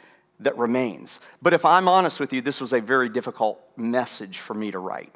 that 0.40 0.58
remains. 0.58 1.18
But 1.40 1.54
if 1.54 1.64
I'm 1.64 1.88
honest 1.88 2.20
with 2.20 2.34
you, 2.34 2.42
this 2.42 2.60
was 2.60 2.74
a 2.74 2.80
very 2.82 3.08
difficult 3.08 3.58
message 3.78 4.40
for 4.40 4.52
me 4.52 4.70
to 4.72 4.78
write 4.78 5.14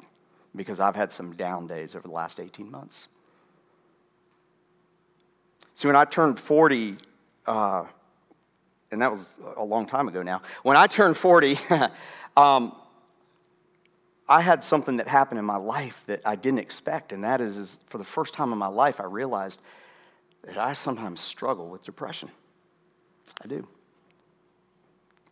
because 0.55 0.79
I've 0.79 0.95
had 0.95 1.13
some 1.13 1.33
down 1.33 1.67
days 1.67 1.93
over 1.93 2.07
the 2.07 2.13
last 2.15 2.39
18 2.39 2.71
months. 2.71 3.07
See, 5.75 5.87
when 5.87 5.95
I 5.95 6.05
turned 6.05 6.39
40, 6.39 6.97
uh, 7.45 7.85
and 8.89 8.99
that 9.03 9.11
was 9.11 9.29
a 9.57 9.63
long 9.63 9.85
time 9.85 10.07
ago 10.07 10.23
now, 10.23 10.41
when 10.63 10.75
I 10.75 10.87
turned 10.87 11.17
40, 11.17 11.59
um, 12.35 12.73
I 14.29 14.41
had 14.41 14.63
something 14.63 14.97
that 14.97 15.07
happened 15.07 15.39
in 15.39 15.45
my 15.45 15.57
life 15.57 16.01
that 16.07 16.21
I 16.25 16.35
didn't 16.35 16.59
expect, 16.59 17.13
and 17.13 17.23
that 17.23 17.39
is, 17.39 17.55
is 17.55 17.79
for 17.87 17.97
the 17.97 18.03
first 18.03 18.33
time 18.33 18.51
in 18.51 18.57
my 18.57 18.67
life, 18.67 18.99
I 18.99 19.05
realized 19.05 19.61
that 20.43 20.57
I 20.57 20.73
sometimes 20.73 21.21
struggle 21.21 21.69
with 21.69 21.85
depression. 21.85 22.29
I 23.41 23.47
do. 23.47 23.67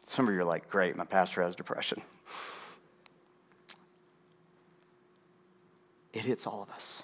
Some 0.05 0.27
of 0.27 0.33
you 0.33 0.41
are 0.41 0.45
like, 0.45 0.69
great, 0.69 0.95
my 0.95 1.05
pastor 1.05 1.41
has 1.41 1.55
depression. 1.55 2.01
It 6.13 6.23
hits 6.23 6.47
all 6.47 6.61
of 6.63 6.69
us. 6.69 7.03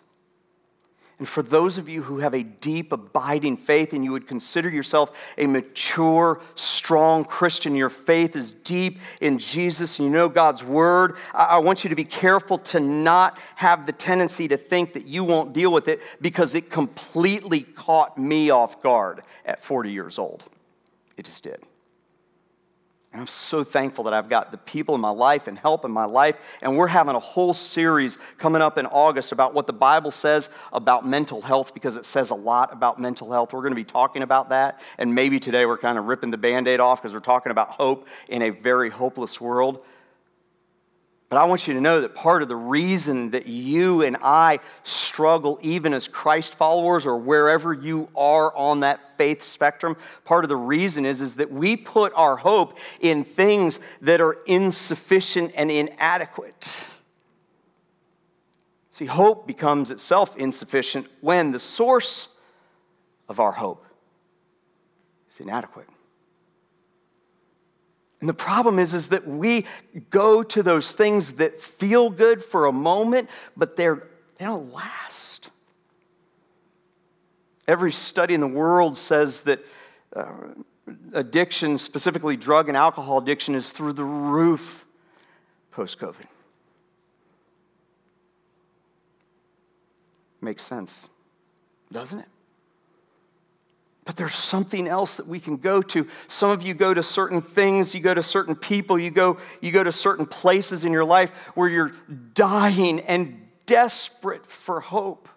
And 1.22 1.30
for 1.30 1.44
those 1.44 1.78
of 1.78 1.88
you 1.88 2.02
who 2.02 2.18
have 2.18 2.34
a 2.34 2.42
deep, 2.42 2.92
abiding 2.92 3.58
faith 3.58 3.94
and 3.94 4.04
you 4.04 4.12
would 4.12 4.28
consider 4.28 4.72
yourself 4.72 5.16
a 5.38 5.46
mature, 5.46 6.42
strong 6.56 7.26
Christian, 7.26 7.76
your 7.76 7.90
faith 7.90 8.36
is 8.36 8.50
deep 8.50 8.98
in 9.20 9.38
Jesus 9.38 10.00
and 10.00 10.08
you 10.08 10.12
know 10.12 10.30
God's 10.30 10.64
word, 10.64 11.18
I 11.32 11.60
want 11.60 11.84
you 11.84 11.92
to 11.92 11.96
be 11.96 12.06
careful 12.06 12.58
to 12.58 12.80
not 12.80 13.38
have 13.54 13.86
the 13.86 13.92
tendency 13.92 14.48
to 14.48 14.58
think 14.58 14.94
that 14.94 15.06
you 15.06 15.24
won't 15.24 15.54
deal 15.54 15.72
with 15.72 15.88
it 15.90 16.02
because 16.22 16.56
it 16.56 16.72
completely 16.72 17.62
caught 17.62 18.18
me 18.18 18.50
off 18.50 18.82
guard 18.82 19.22
at 19.46 19.64
40 19.64 19.92
years 19.92 20.18
old. 20.18 20.44
It 21.18 21.26
just 21.26 21.44
did. 21.44 21.62
And 23.14 23.20
I'm 23.20 23.28
so 23.28 23.66
thankful 23.66 24.06
that 24.06 24.14
I've 24.14 24.30
got 24.30 24.52
the 24.52 24.58
people 24.58 24.96
in 24.96 25.02
my 25.02 25.10
life 25.10 25.48
and 25.48 25.60
help 25.60 25.84
in 25.84 25.92
my 25.92 26.06
life. 26.06 26.38
And 26.62 26.78
we're 26.78 26.88
having 26.88 27.14
a 27.14 27.20
whole 27.20 27.54
series 27.54 28.18
coming 28.38 28.62
up 28.62 28.78
in 28.78 28.86
August 28.86 29.34
about 29.34 29.54
what 29.54 29.68
the 29.68 29.74
Bible 29.74 30.12
says 30.12 30.50
about 30.72 31.06
mental 31.06 31.42
health 31.42 31.74
because 31.74 31.98
it 31.98 32.06
says 32.06 32.30
a 32.30 32.36
lot 32.36 32.72
about 32.72 33.00
mental 33.00 33.30
health. 33.30 33.52
We're 33.52 33.62
going 33.62 33.74
to 33.74 33.76
be 33.76 33.84
talking 33.84 34.24
about 34.24 34.50
that. 34.50 34.80
And 34.98 35.14
maybe 35.14 35.42
today 35.42 35.66
we're 35.66 35.78
kind 35.78 35.98
of 35.98 36.06
ripping 36.06 36.32
the 36.32 36.38
band 36.38 36.70
aid 36.70 36.80
off 36.80 37.02
because 37.02 37.14
we're 37.14 37.20
talking 37.20 37.52
about 37.52 37.70
hope 37.70 38.08
in 38.30 38.44
a 38.44 38.50
very 38.50 38.90
hopeless 38.90 39.42
world. 39.42 39.84
But 41.32 41.38
I 41.38 41.46
want 41.46 41.66
you 41.66 41.74
to 41.76 41.80
know 41.80 42.02
that 42.02 42.14
part 42.14 42.42
of 42.42 42.50
the 42.50 42.58
reason 42.58 43.32
that 43.32 43.48
you 43.48 44.02
and 44.02 44.18
I 44.22 44.60
struggle, 44.84 45.58
even 45.62 45.94
as 45.94 46.10
Christ 46.10 46.56
followers 46.56 47.06
or 47.06 47.16
wherever 47.16 47.72
you 47.72 48.10
are 48.18 48.54
on 48.54 48.82
that 48.82 49.18
faith 49.18 49.42
spectrum, 49.42 49.96
part 50.26 50.44
of 50.44 50.50
the 50.50 50.58
reason 50.58 51.06
is, 51.06 51.22
is 51.22 51.36
that 51.36 51.50
we 51.50 51.78
put 51.78 52.12
our 52.18 52.36
hope 52.36 52.78
in 53.00 53.24
things 53.24 53.80
that 54.02 54.20
are 54.20 54.40
insufficient 54.46 55.54
and 55.56 55.72
inadequate. 55.72 56.76
See, 58.90 59.06
hope 59.06 59.48
becomes 59.48 59.90
itself 59.90 60.36
insufficient 60.36 61.08
when 61.22 61.54
the 61.54 61.60
source 61.60 62.28
of 63.30 63.40
our 63.40 63.54
hope 63.54 63.86
is 65.30 65.40
inadequate. 65.40 65.88
And 68.22 68.30
the 68.30 68.36
problem 68.36 68.78
is, 68.78 68.94
is 68.94 69.08
that 69.08 69.28
we 69.28 69.66
go 70.12 70.44
to 70.44 70.64
those 70.64 70.94
things 70.94 71.34
that 71.34 71.60
feel 71.60 72.12
good 72.12 72.44
for 72.44 72.68
a 72.68 72.72
moment, 72.72 73.30
but 73.58 73.76
they're, 73.76 74.04
they 74.38 74.46
don't 74.46 74.72
last. 74.72 75.50
Every 77.68 77.92
study 77.92 78.36
in 78.36 78.40
the 78.40 78.48
world 78.48 78.96
says 78.96 79.42
that 79.42 79.66
uh, 80.16 80.32
addiction, 81.14 81.80
specifically 81.80 82.38
drug 82.38 82.68
and 82.68 82.78
alcohol 82.78 83.18
addiction, 83.18 83.56
is 83.56 83.72
through 83.72 83.94
the 83.94 84.04
roof 84.04 84.86
post 85.72 86.00
COVID. 86.00 86.28
Makes 90.42 90.64
sense, 90.64 91.08
doesn't 91.92 92.20
it? 92.20 92.28
But 94.06 94.16
there's 94.16 94.34
something 94.34 94.88
else 94.88 95.18
that 95.18 95.28
we 95.28 95.40
can 95.40 95.58
go 95.58 95.82
to. 95.84 96.08
Some 96.28 96.50
of 96.50 96.64
you 96.64 96.74
go 96.74 96.94
to 96.94 97.04
certain 97.04 97.40
things, 97.40 97.94
you 97.94 98.02
go 98.02 98.14
to 98.14 98.24
certain 98.24 98.56
people, 98.56 98.98
you 98.98 99.12
go, 99.12 99.38
you 99.62 99.72
go 99.72 99.84
to 99.84 99.92
certain 99.92 100.26
places 100.26 100.84
in 100.84 100.92
your 100.92 101.06
life 101.06 101.30
where 101.54 101.70
you're 101.70 101.94
dying 102.34 103.02
and 103.02 103.48
desperate 103.68 104.46
for 104.48 104.80
hope. 104.80 105.30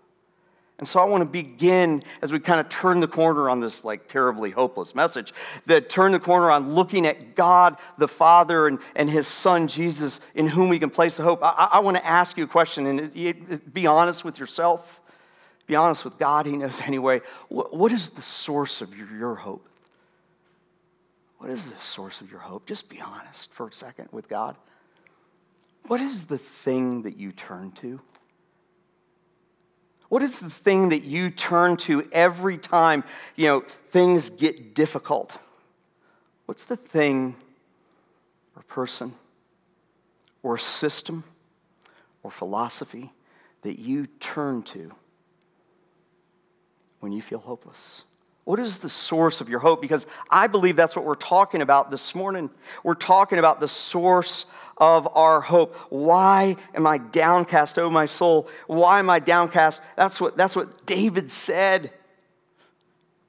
And 0.79 0.89
so 0.89 0.99
I 0.99 1.05
want 1.05 1.23
to 1.23 1.29
begin 1.29 2.03
as 2.21 2.33
we 2.33 2.41
kind 2.41 2.59
of 2.59 2.69
turn 2.69 3.01
the 3.01 3.07
corner 3.07 3.49
on 3.49 3.61
this 3.61 3.85
like 3.85 4.09
terribly 4.09 4.51
hopeless 4.51 4.95
message, 4.95 5.33
that 5.67 5.89
turn 5.89 6.13
the 6.13 6.19
corner 6.19 6.51
on 6.51 6.75
looking 6.75 7.07
at 7.07 7.37
God 7.37 7.77
the 7.97 8.09
Father 8.09 8.67
and, 8.67 8.81
and 8.97 9.09
his 9.09 9.29
Son 9.29 9.69
Jesus 9.69 10.21
in 10.35 10.49
whom 10.49 10.69
we 10.69 10.79
can 10.81 10.91
place 10.91 11.17
the 11.17 11.23
hope. 11.23 11.41
I, 11.43 11.69
I 11.73 11.79
want 11.79 11.97
to 11.97 12.05
ask 12.05 12.37
you 12.37 12.45
a 12.45 12.49
question 12.49 12.87
and 12.87 13.01
it, 13.01 13.17
it, 13.17 13.73
be 13.73 13.87
honest 13.87 14.25
with 14.25 14.41
yourself. 14.41 15.01
Be 15.67 15.77
honest 15.77 16.05
with 16.05 16.19
God, 16.19 16.47
He 16.47 16.57
knows 16.57 16.81
anyway. 16.85 17.21
what, 17.49 17.75
what 17.75 17.93
is 17.93 18.11
the 18.11 18.23
source 18.23 18.81
of 18.81 18.97
your, 18.97 19.09
your 19.17 19.35
hope? 19.35 19.67
What 21.39 21.51
is 21.51 21.71
the 21.71 21.81
source 21.81 22.21
of 22.21 22.31
your 22.31 22.41
hope? 22.41 22.67
Just 22.67 22.89
be 22.89 23.01
honest 23.01 23.53
for 23.53 23.69
a 23.69 23.73
second 23.73 24.09
with 24.13 24.29
God. 24.29 24.57
What 25.87 26.01
is 26.01 26.25
the 26.25 26.39
thing 26.39 27.03
that 27.03 27.19
you 27.19 27.33
turn 27.33 27.73
to? 27.83 28.01
What 30.09 30.23
is 30.23 30.41
the 30.41 30.51
thing 30.51 30.91
that 30.91 31.05
you 31.05 31.31
turn 31.31 31.77
to 31.79 32.09
every 32.13 32.57
time, 32.57 33.05
you 33.37 33.47
know, 33.47 33.61
things 33.91 34.31
get 34.31 34.75
difficult? 34.75 35.37
What's 36.47 36.65
the 36.65 36.77
thing 36.77 37.37
or 38.57 38.63
person 38.63 39.15
or 40.43 40.57
system 40.57 41.25
or 42.23 42.31
philosophy 42.31 43.13
that 43.63 43.79
you 43.79 44.07
turn 44.21 44.63
to 44.63 44.93
when 47.05 47.13
you 47.13 47.21
feel 47.21 47.39
hopeless? 47.39 48.03
What 48.45 48.59
is 48.59 48.79
the 48.79 48.89
source 48.89 49.43
of 49.43 49.49
your 49.51 49.59
hope? 49.59 49.83
Because 49.83 50.07
I 50.31 50.47
believe 50.47 50.75
that's 50.75 50.97
what 50.97 51.05
we're 51.05 51.15
talking 51.17 51.61
about 51.61 51.91
this 51.91 52.15
morning. 52.15 52.49
We're 52.83 52.95
talking 52.95 53.39
about 53.39 53.61
the 53.61 53.69
source 53.69 54.47
of 54.79 55.07
our 55.15 55.43
hope. 55.43 55.77
Why 55.91 56.57
am 56.75 56.87
I 56.87 56.97
downcast, 56.97 57.79
oh 57.79 57.91
my 57.91 58.07
soul? 58.07 58.49
Why 58.69 59.01
am 59.01 59.11
I 59.11 59.19
downcast? 59.19 59.83
That's 59.97 60.19
what, 60.19 60.39
that's 60.39 60.57
what 60.57 60.87
David 60.87 61.31
said. 61.31 61.91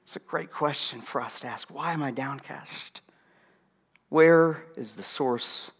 It's 0.04 0.16
a 0.16 0.20
great 0.20 0.50
question 0.50 1.02
for 1.02 1.20
us 1.20 1.40
to 1.40 1.48
ask. 1.48 1.68
Why 1.68 1.92
am 1.92 2.02
I 2.02 2.12
downcast? 2.12 3.02
Where 4.08 4.64
is 4.74 4.96
the 4.96 5.02
source 5.02 5.70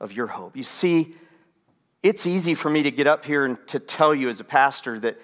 of 0.00 0.12
your 0.12 0.28
hope? 0.28 0.56
You 0.56 0.62
see, 0.64 1.16
it's 2.04 2.24
easy 2.24 2.54
for 2.54 2.70
me 2.70 2.84
to 2.84 2.92
get 2.92 3.08
up 3.08 3.24
here 3.24 3.44
and 3.44 3.58
to 3.66 3.80
tell 3.80 4.14
you 4.14 4.28
as 4.28 4.38
a 4.38 4.44
pastor 4.44 5.00
that 5.00 5.18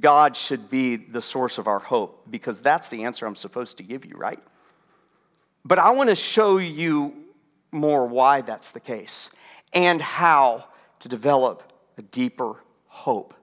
God 0.00 0.36
should 0.36 0.70
be 0.70 0.96
the 0.96 1.20
source 1.20 1.58
of 1.58 1.66
our 1.66 1.78
hope 1.78 2.26
because 2.30 2.60
that's 2.60 2.88
the 2.88 3.04
answer 3.04 3.26
I'm 3.26 3.36
supposed 3.36 3.76
to 3.78 3.82
give 3.82 4.04
you, 4.04 4.16
right? 4.16 4.40
But 5.64 5.78
I 5.78 5.90
want 5.90 6.10
to 6.10 6.16
show 6.16 6.58
you 6.58 7.14
more 7.70 8.06
why 8.06 8.40
that's 8.40 8.70
the 8.70 8.80
case 8.80 9.30
and 9.72 10.00
how 10.00 10.66
to 11.00 11.08
develop 11.08 11.72
a 11.98 12.02
deeper 12.02 12.56
hope. 12.86 13.34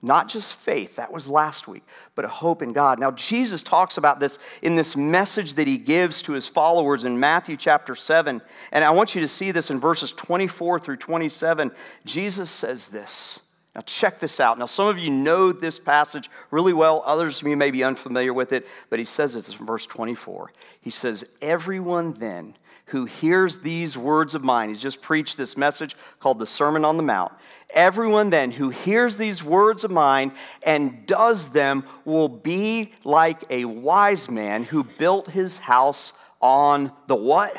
Not 0.00 0.28
just 0.28 0.52
faith, 0.52 0.96
that 0.96 1.10
was 1.10 1.28
last 1.28 1.66
week, 1.66 1.82
but 2.14 2.26
a 2.26 2.28
hope 2.28 2.60
in 2.60 2.74
God. 2.74 2.98
Now, 2.98 3.10
Jesus 3.12 3.62
talks 3.62 3.96
about 3.96 4.20
this 4.20 4.38
in 4.60 4.76
this 4.76 4.94
message 4.96 5.54
that 5.54 5.66
he 5.66 5.78
gives 5.78 6.20
to 6.22 6.32
his 6.32 6.46
followers 6.46 7.04
in 7.04 7.18
Matthew 7.18 7.56
chapter 7.56 7.94
7. 7.94 8.42
And 8.70 8.84
I 8.84 8.90
want 8.90 9.14
you 9.14 9.22
to 9.22 9.28
see 9.28 9.50
this 9.50 9.70
in 9.70 9.80
verses 9.80 10.12
24 10.12 10.78
through 10.78 10.98
27. 10.98 11.72
Jesus 12.04 12.50
says 12.50 12.88
this. 12.88 13.40
Now, 13.74 13.80
check 13.80 14.20
this 14.20 14.38
out. 14.38 14.58
Now, 14.58 14.66
some 14.66 14.86
of 14.86 14.98
you 14.98 15.10
know 15.10 15.50
this 15.50 15.80
passage 15.80 16.30
really 16.52 16.72
well. 16.72 17.02
Others 17.04 17.40
of 17.40 17.48
you 17.48 17.56
may 17.56 17.72
be 17.72 17.82
unfamiliar 17.82 18.32
with 18.32 18.52
it, 18.52 18.68
but 18.88 19.00
he 19.00 19.04
says 19.04 19.34
this 19.34 19.48
in 19.48 19.66
verse 19.66 19.84
24. 19.86 20.52
He 20.80 20.90
says, 20.90 21.24
Everyone 21.42 22.12
then 22.12 22.54
who 22.86 23.06
hears 23.06 23.58
these 23.58 23.96
words 23.96 24.36
of 24.36 24.44
mine, 24.44 24.68
he's 24.68 24.80
just 24.80 25.02
preached 25.02 25.36
this 25.36 25.56
message 25.56 25.96
called 26.20 26.38
the 26.38 26.46
Sermon 26.46 26.84
on 26.84 26.96
the 26.96 27.02
Mount. 27.02 27.32
Everyone 27.70 28.30
then 28.30 28.52
who 28.52 28.70
hears 28.70 29.16
these 29.16 29.42
words 29.42 29.82
of 29.82 29.90
mine 29.90 30.32
and 30.62 31.04
does 31.06 31.48
them 31.48 31.84
will 32.04 32.28
be 32.28 32.92
like 33.02 33.42
a 33.50 33.64
wise 33.64 34.30
man 34.30 34.62
who 34.62 34.84
built 34.84 35.30
his 35.30 35.58
house 35.58 36.12
on 36.40 36.92
the 37.08 37.16
what? 37.16 37.56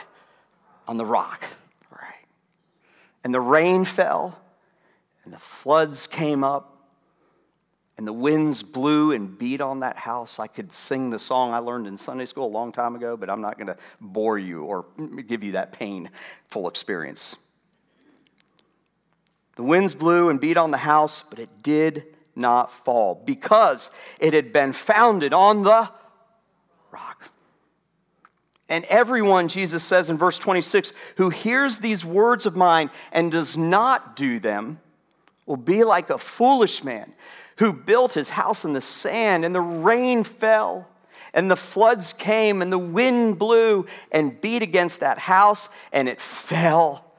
On 0.88 0.95
the 0.95 1.05
rock. 1.05 1.43
Right. 1.91 2.25
And 3.25 3.34
the 3.34 3.41
rain 3.41 3.84
fell, 3.84 4.39
and 5.25 5.34
the 5.34 5.39
floods 5.39 6.08
came 6.08 6.44
up, 6.44 6.72
and 7.98 8.05
the 8.05 8.13
winds 8.13 8.62
blew 8.62 9.12
and 9.12 9.38
beat 9.38 9.62
on 9.62 9.79
that 9.79 9.98
house. 9.98 10.38
I 10.39 10.48
could 10.48 10.72
sing 10.72 11.09
the 11.09 11.20
song 11.20 11.53
I 11.53 11.59
learned 11.59 11.88
in 11.88 11.98
Sunday 11.98 12.25
school 12.25 12.46
a 12.46 12.48
long 12.48 12.72
time 12.72 12.96
ago, 12.96 13.18
but 13.18 13.29
I'm 13.29 13.42
not 13.42 13.57
going 13.57 13.68
to 13.68 13.77
bore 14.00 14.38
you 14.38 14.64
or 14.64 14.85
give 15.27 15.44
you 15.44 15.53
that 15.53 15.72
painful 15.72 16.68
experience. 16.68 17.35
The 19.55 19.64
winds 19.64 19.96
blew 19.96 20.29
and 20.29 20.40
beat 20.40 20.57
on 20.57 20.72
the 20.72 20.77
house, 20.77 21.24
but 21.29 21.40
it 21.40 21.64
did 21.64 22.03
not 22.35 22.70
fall 22.70 23.16
because 23.25 23.90
it 24.20 24.33
had 24.33 24.51
been 24.51 24.74
founded 24.74 25.33
on 25.33 25.64
the 25.64 25.90
rock. 26.92 27.29
And 28.68 28.83
everyone, 28.85 29.48
Jesus 29.48 29.83
says 29.83 30.09
in 30.09 30.18
verse 30.18 30.38
26, 30.38 30.92
who 31.16 31.29
hears 31.29 31.77
these 31.77 32.03
words 32.03 32.46
of 32.46 32.57
mine 32.57 32.90
and 33.14 33.31
does 33.31 33.55
not 33.55 34.18
do 34.18 34.40
them 34.40 34.81
will 35.46 35.58
be 35.58 35.84
like 35.84 36.10
a 36.10 36.18
foolish 36.18 36.84
man 36.84 37.14
who 37.58 37.72
built 37.72 38.14
his 38.14 38.29
house 38.29 38.66
in 38.66 38.74
the 38.74 38.81
sand, 38.81 39.46
and 39.46 39.55
the 39.55 39.62
rain 39.62 40.24
fell, 40.24 40.88
and 41.34 41.50
the 41.50 41.55
floods 41.55 42.14
came, 42.14 42.62
and 42.62 42.72
the 42.72 42.77
wind 42.77 43.40
blew 43.40 43.86
and 44.12 44.40
beat 44.42 44.62
against 44.62 45.00
that 45.00 45.18
house, 45.18 45.70
and 45.92 46.10
it 46.10 46.20
fell, 46.20 47.14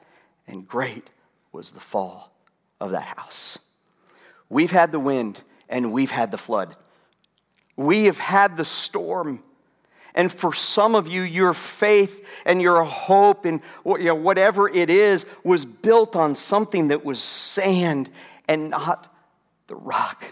and 0.47 0.67
great 0.67 1.09
was 1.51 1.71
the 1.71 1.79
fall 1.79 2.31
of 2.79 2.91
that 2.91 3.03
house. 3.17 3.57
We've 4.49 4.71
had 4.71 4.91
the 4.91 4.99
wind, 4.99 5.41
and 5.69 5.91
we've 5.91 6.11
had 6.11 6.31
the 6.31 6.37
flood. 6.37 6.75
We 7.75 8.05
have 8.05 8.19
had 8.19 8.57
the 8.57 8.65
storm. 8.65 9.43
And 10.17 10.31
for 10.31 10.51
some 10.51 10.95
of 10.95 11.07
you, 11.07 11.21
your 11.21 11.53
faith 11.53 12.27
and 12.43 12.59
your 12.59 12.83
hope 12.83 13.45
and 13.45 13.61
you 13.85 14.05
know, 14.05 14.15
whatever 14.15 14.67
it 14.67 14.89
is 14.89 15.27
was 15.43 15.63
built 15.63 16.15
on 16.15 16.33
something 16.33 16.87
that 16.87 17.05
was 17.05 17.21
sand 17.21 18.09
and 18.47 18.71
not 18.71 19.13
the 19.67 19.75
rock. 19.75 20.25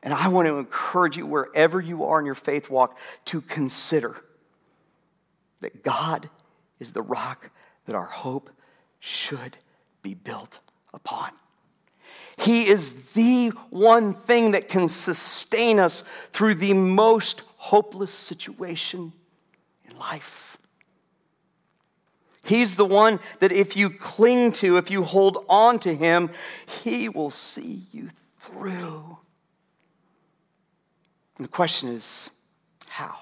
And 0.00 0.14
I 0.14 0.28
want 0.28 0.46
to 0.46 0.58
encourage 0.58 1.16
you, 1.16 1.26
wherever 1.26 1.80
you 1.80 2.04
are 2.04 2.20
in 2.20 2.24
your 2.24 2.36
faith 2.36 2.70
walk, 2.70 2.96
to 3.24 3.40
consider 3.40 4.14
that 5.60 5.82
God 5.82 6.30
is 6.78 6.92
the 6.92 7.02
rock 7.02 7.50
that 7.86 7.96
our 7.96 8.06
hope 8.06 8.48
should 9.00 9.58
be 10.02 10.14
built 10.14 10.60
upon. 10.94 11.32
He 12.36 12.68
is 12.68 12.92
the 13.14 13.48
one 13.70 14.14
thing 14.14 14.52
that 14.52 14.68
can 14.68 14.86
sustain 14.86 15.80
us 15.80 16.04
through 16.32 16.54
the 16.54 16.74
most 16.74 17.42
hopeless 17.58 18.12
situation 18.12 19.12
in 19.88 19.98
life. 19.98 20.56
He's 22.44 22.76
the 22.76 22.86
one 22.86 23.20
that 23.40 23.52
if 23.52 23.76
you 23.76 23.90
cling 23.90 24.52
to, 24.52 24.78
if 24.78 24.90
you 24.90 25.02
hold 25.02 25.44
on 25.50 25.78
to 25.80 25.94
Him, 25.94 26.30
He 26.82 27.10
will 27.10 27.30
see 27.30 27.84
you 27.92 28.08
through. 28.38 29.18
And 31.36 31.44
the 31.44 31.50
question 31.50 31.90
is, 31.90 32.30
how? 32.88 33.16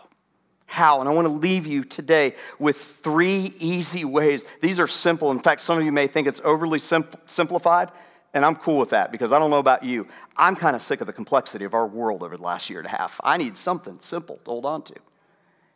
How? 0.67 1.01
And 1.01 1.09
I 1.09 1.13
want 1.13 1.27
to 1.27 1.33
leave 1.33 1.67
you 1.67 1.83
today 1.83 2.35
with 2.59 2.77
three 2.77 3.55
easy 3.59 4.05
ways. 4.05 4.45
These 4.61 4.79
are 4.79 4.87
simple. 4.87 5.31
In 5.33 5.41
fact, 5.41 5.61
some 5.61 5.79
of 5.79 5.85
you 5.85 5.93
may 5.93 6.07
think 6.07 6.29
it's 6.29 6.41
overly 6.45 6.79
simplified, 6.79 7.91
and 8.37 8.45
I'm 8.45 8.55
cool 8.55 8.77
with 8.77 8.91
that 8.91 9.11
because 9.11 9.33
I 9.33 9.39
don't 9.39 9.49
know 9.49 9.59
about 9.59 9.83
you. 9.83 10.07
I'm 10.37 10.57
kind 10.57 10.77
of 10.77 10.83
sick 10.83 11.01
of 11.01 11.07
the 11.07 11.13
complexity 11.15 11.65
of 11.65 11.73
our 11.73 11.87
world 11.87 12.23
over 12.23 12.37
the 12.37 12.43
last 12.43 12.69
year 12.69 12.81
and 12.81 12.87
a 12.87 12.91
half. 12.91 13.19
I 13.25 13.39
need 13.39 13.57
something 13.57 13.97
simple 14.01 14.37
to 14.45 14.51
hold 14.51 14.67
on 14.67 14.83
to. 14.83 14.95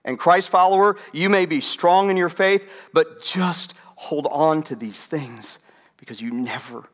And 0.04 0.18
Christ 0.18 0.50
follower, 0.50 0.98
you 1.10 1.30
may 1.30 1.46
be 1.46 1.62
strong 1.62 2.10
in 2.10 2.18
your 2.18 2.28
faith, 2.28 2.70
but 2.92 3.22
just 3.22 3.72
hold 3.96 4.26
on 4.26 4.62
to 4.64 4.76
these 4.76 5.06
things 5.06 5.58
because 5.96 6.20
you 6.20 6.30
never 6.32 6.84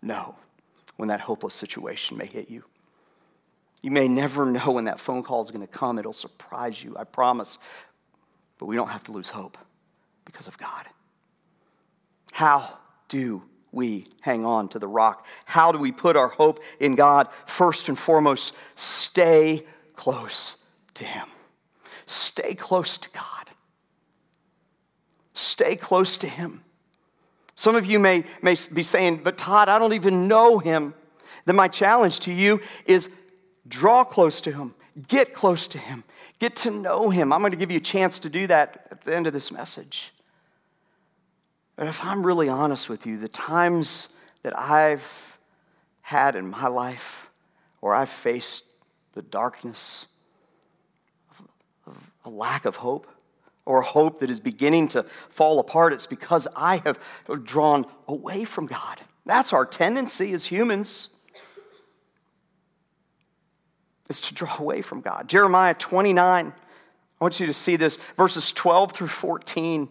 know 0.00 0.36
when 0.96 1.08
that 1.08 1.20
hopeless 1.20 1.54
situation 1.54 2.16
may 2.16 2.26
hit 2.26 2.48
you. 2.48 2.62
You 3.82 3.90
may 3.90 4.06
never 4.06 4.46
know 4.46 4.70
when 4.70 4.84
that 4.84 5.00
phone 5.00 5.24
call 5.24 5.42
is 5.42 5.50
going 5.50 5.66
to 5.66 5.72
come. 5.72 5.98
It'll 5.98 6.12
surprise 6.12 6.80
you, 6.80 6.94
I 6.96 7.02
promise. 7.02 7.58
But 8.58 8.66
we 8.66 8.76
don't 8.76 8.90
have 8.90 9.02
to 9.04 9.12
lose 9.12 9.28
hope 9.28 9.58
because 10.24 10.46
of 10.46 10.56
God. 10.56 10.86
How 12.30 12.78
do 13.08 13.42
we 13.76 14.08
hang 14.22 14.44
on 14.44 14.68
to 14.70 14.78
the 14.78 14.88
rock? 14.88 15.26
How 15.44 15.70
do 15.70 15.78
we 15.78 15.92
put 15.92 16.16
our 16.16 16.28
hope 16.28 16.60
in 16.80 16.96
God? 16.96 17.28
First 17.44 17.88
and 17.88 17.98
foremost, 17.98 18.54
stay 18.74 19.64
close 19.94 20.56
to 20.94 21.04
Him. 21.04 21.28
Stay 22.06 22.54
close 22.54 22.96
to 22.98 23.10
God. 23.10 23.50
Stay 25.34 25.76
close 25.76 26.16
to 26.18 26.28
Him. 26.28 26.62
Some 27.54 27.76
of 27.76 27.86
you 27.86 27.98
may, 27.98 28.24
may 28.42 28.56
be 28.72 28.82
saying, 28.82 29.20
but 29.22 29.36
Todd, 29.36 29.68
I 29.68 29.78
don't 29.78 29.92
even 29.92 30.26
know 30.26 30.58
Him. 30.58 30.94
Then 31.44 31.56
my 31.56 31.68
challenge 31.68 32.20
to 32.20 32.32
you 32.32 32.60
is 32.86 33.10
draw 33.68 34.04
close 34.04 34.40
to 34.42 34.52
Him, 34.52 34.74
get 35.06 35.34
close 35.34 35.68
to 35.68 35.78
Him, 35.78 36.02
get 36.38 36.56
to 36.56 36.70
know 36.70 37.10
Him. 37.10 37.32
I'm 37.32 37.40
going 37.40 37.52
to 37.52 37.58
give 37.58 37.70
you 37.70 37.76
a 37.76 37.80
chance 37.80 38.18
to 38.20 38.30
do 38.30 38.46
that 38.46 38.88
at 38.90 39.02
the 39.02 39.14
end 39.14 39.26
of 39.26 39.34
this 39.34 39.52
message. 39.52 40.12
But 41.76 41.88
if 41.88 42.02
I'm 42.02 42.26
really 42.26 42.48
honest 42.48 42.88
with 42.88 43.06
you, 43.06 43.18
the 43.18 43.28
times 43.28 44.08
that 44.42 44.58
I've 44.58 45.38
had 46.00 46.34
in 46.34 46.48
my 46.48 46.68
life 46.68 47.30
where 47.80 47.94
I've 47.94 48.08
faced 48.08 48.64
the 49.12 49.22
darkness 49.22 50.06
of, 51.86 51.96
a 52.24 52.30
lack 52.30 52.64
of 52.64 52.76
hope 52.76 53.06
or 53.66 53.82
hope 53.82 54.20
that 54.20 54.30
is 54.30 54.40
beginning 54.40 54.88
to 54.88 55.04
fall 55.28 55.58
apart, 55.58 55.92
it's 55.92 56.06
because 56.06 56.48
I 56.56 56.78
have 56.78 56.98
drawn 57.44 57.84
away 58.08 58.44
from 58.44 58.66
God. 58.66 59.00
That's 59.24 59.52
our 59.52 59.66
tendency 59.66 60.32
as 60.32 60.46
humans. 60.46 61.08
Is 64.08 64.20
to 64.20 64.34
draw 64.34 64.56
away 64.58 64.82
from 64.82 65.00
God. 65.00 65.28
Jeremiah 65.28 65.74
29, 65.74 66.46
I 66.46 67.24
want 67.24 67.40
you 67.40 67.46
to 67.46 67.52
see 67.52 67.74
this, 67.74 67.96
verses 68.16 68.52
12 68.52 68.92
through 68.92 69.08
14. 69.08 69.88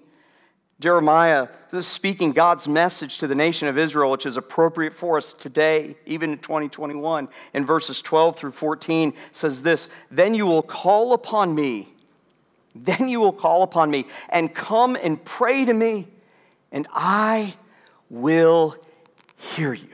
Jeremiah 0.80 1.48
is 1.72 1.88
speaking 1.88 2.32
God's 2.32 2.68
message 2.68 3.18
to 3.20 3.28
the 3.28 3.36
nation 3.36 3.68
of 3.68 3.78
Israel, 3.78 4.12
which 4.12 4.26
is 4.26 4.38
appropriate 4.38 4.94
for 4.94 5.18
us 5.18 5.32
today, 5.32 5.96
even 6.06 6.34
in 6.34 6.40
2021. 6.40 7.30
In 7.54 7.66
verses 7.66 8.02
12 8.02 8.36
through 8.36 8.52
14, 8.52 9.14
says 9.32 9.62
this 9.62 9.88
Then 10.12 10.36
you 10.36 10.46
will 10.46 10.62
call 10.62 11.14
upon 11.14 11.56
me 11.56 11.96
then 12.76 13.08
you 13.08 13.22
will 13.22 13.34
call 13.34 13.64
upon 13.64 13.90
me 13.90 14.06
and 14.30 14.54
come 14.54 14.98
and 15.02 15.24
pray 15.24 15.64
to 15.64 15.74
me, 15.74 16.08
and 16.72 16.88
I 16.94 17.56
will 18.10 18.76
hear 19.38 19.74
you. 19.74 19.88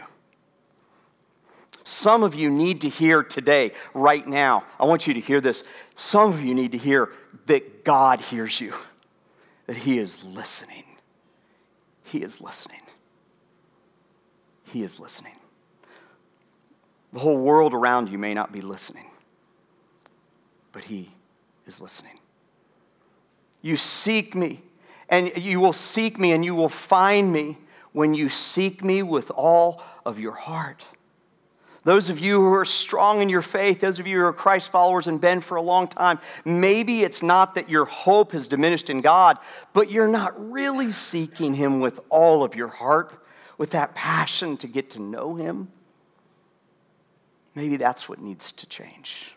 Some 1.84 2.24
of 2.24 2.34
you 2.34 2.50
need 2.50 2.82
to 2.82 2.90
hear 2.90 3.22
today, 3.22 3.74
right 3.94 4.26
now. 4.26 4.64
I 4.80 4.86
want 4.86 5.06
you 5.06 5.14
to 5.14 5.20
hear 5.20 5.42
this. 5.42 5.64
Some 5.96 6.34
of 6.34 6.42
you 6.42 6.56
need 6.56 6.72
to 6.72 6.78
hear 6.78 7.10
that 7.46 7.86
God 7.86 8.22
hears 8.22 8.60
you, 8.60 8.74
that 9.68 9.78
He 9.78 9.98
is 10.00 10.24
listening. 10.24 10.84
He 12.04 12.20
is 12.20 12.42
listening. 12.42 12.82
He 14.70 14.84
is 14.84 15.00
listening. 15.00 15.36
The 17.14 17.20
whole 17.20 17.38
world 17.38 17.74
around 17.74 18.10
you 18.10 18.18
may 18.18 18.34
not 18.34 18.52
be 18.52 18.62
listening, 18.62 19.08
but 20.72 20.86
He 20.86 21.12
is 21.68 21.82
listening. 21.82 22.20
You 23.62 23.76
seek 23.76 24.34
me, 24.34 24.62
and 25.10 25.32
you 25.36 25.60
will 25.60 25.74
seek 25.74 26.18
me, 26.18 26.32
and 26.32 26.44
you 26.44 26.56
will 26.56 26.70
find 26.70 27.32
me 27.32 27.58
when 27.92 28.14
you 28.14 28.30
seek 28.30 28.84
me 28.84 29.04
with 29.04 29.30
all 29.32 29.84
of 30.06 30.20
your 30.20 30.34
heart. 30.34 30.86
Those 31.84 32.10
of 32.10 32.20
you 32.20 32.40
who 32.40 32.54
are 32.54 32.66
strong 32.66 33.22
in 33.22 33.30
your 33.30 33.42
faith, 33.42 33.80
those 33.80 34.00
of 34.00 34.06
you 34.06 34.20
who 34.20 34.26
are 34.26 34.34
Christ 34.34 34.70
followers 34.70 35.08
and 35.08 35.20
been 35.20 35.42
for 35.42 35.56
a 35.56 35.62
long 35.62 35.88
time, 35.88 36.20
maybe 36.46 37.02
it's 37.04 37.24
not 37.24 37.56
that 37.56 37.70
your 37.70 37.86
hope 37.86 38.34
has 38.34 38.48
diminished 38.48 38.90
in 38.90 39.02
God, 39.02 39.40
but 39.74 39.90
you're 39.90 40.08
not 40.08 40.52
really 40.52 40.92
seeking 40.92 41.56
Him 41.56 41.80
with 41.80 42.00
all 42.10 42.44
of 42.44 42.56
your 42.56 42.68
heart, 42.68 43.26
with 43.58 43.72
that 43.72 43.96
passion 43.96 44.58
to 44.58 44.68
get 44.68 44.92
to 44.92 45.02
know 45.02 45.36
Him. 45.36 45.70
Maybe 47.56 47.78
that's 47.78 48.08
what 48.08 48.22
needs 48.22 48.52
to 48.54 48.68
change. 48.68 49.34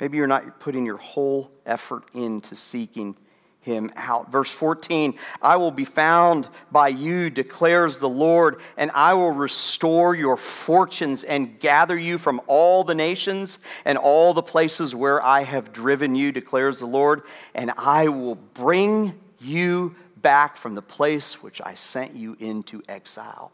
Maybe 0.00 0.18
you're 0.18 0.26
not 0.26 0.60
putting 0.60 0.84
your 0.84 0.98
whole 0.98 1.50
effort 1.64 2.04
into 2.12 2.54
seeking 2.56 3.16
him 3.62 3.90
out. 3.96 4.30
Verse 4.30 4.50
14, 4.50 5.14
I 5.40 5.56
will 5.56 5.70
be 5.70 5.84
found 5.84 6.48
by 6.70 6.88
you, 6.88 7.30
declares 7.30 7.96
the 7.96 8.08
Lord, 8.08 8.60
and 8.76 8.90
I 8.92 9.14
will 9.14 9.30
restore 9.30 10.14
your 10.14 10.36
fortunes 10.36 11.24
and 11.24 11.58
gather 11.58 11.96
you 11.96 12.18
from 12.18 12.40
all 12.46 12.84
the 12.84 12.94
nations 12.94 13.60
and 13.84 13.96
all 13.96 14.34
the 14.34 14.42
places 14.42 14.94
where 14.94 15.22
I 15.22 15.44
have 15.44 15.72
driven 15.72 16.14
you, 16.14 16.32
declares 16.32 16.80
the 16.80 16.86
Lord, 16.86 17.22
and 17.54 17.72
I 17.78 18.08
will 18.08 18.34
bring 18.34 19.18
you 19.40 19.94
back 20.16 20.56
from 20.56 20.74
the 20.74 20.82
place 20.82 21.42
which 21.42 21.60
I 21.64 21.74
sent 21.74 22.14
you 22.14 22.36
into 22.40 22.82
exile. 22.88 23.52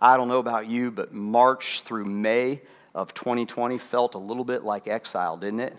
I 0.00 0.16
don't 0.16 0.28
know 0.28 0.38
about 0.38 0.66
you, 0.66 0.90
but 0.90 1.12
March 1.12 1.82
through 1.82 2.04
May 2.06 2.62
of 2.94 3.12
2020 3.12 3.78
felt 3.78 4.14
a 4.14 4.18
little 4.18 4.44
bit 4.44 4.64
like 4.64 4.88
exile, 4.88 5.36
didn't 5.36 5.60
it? 5.60 5.76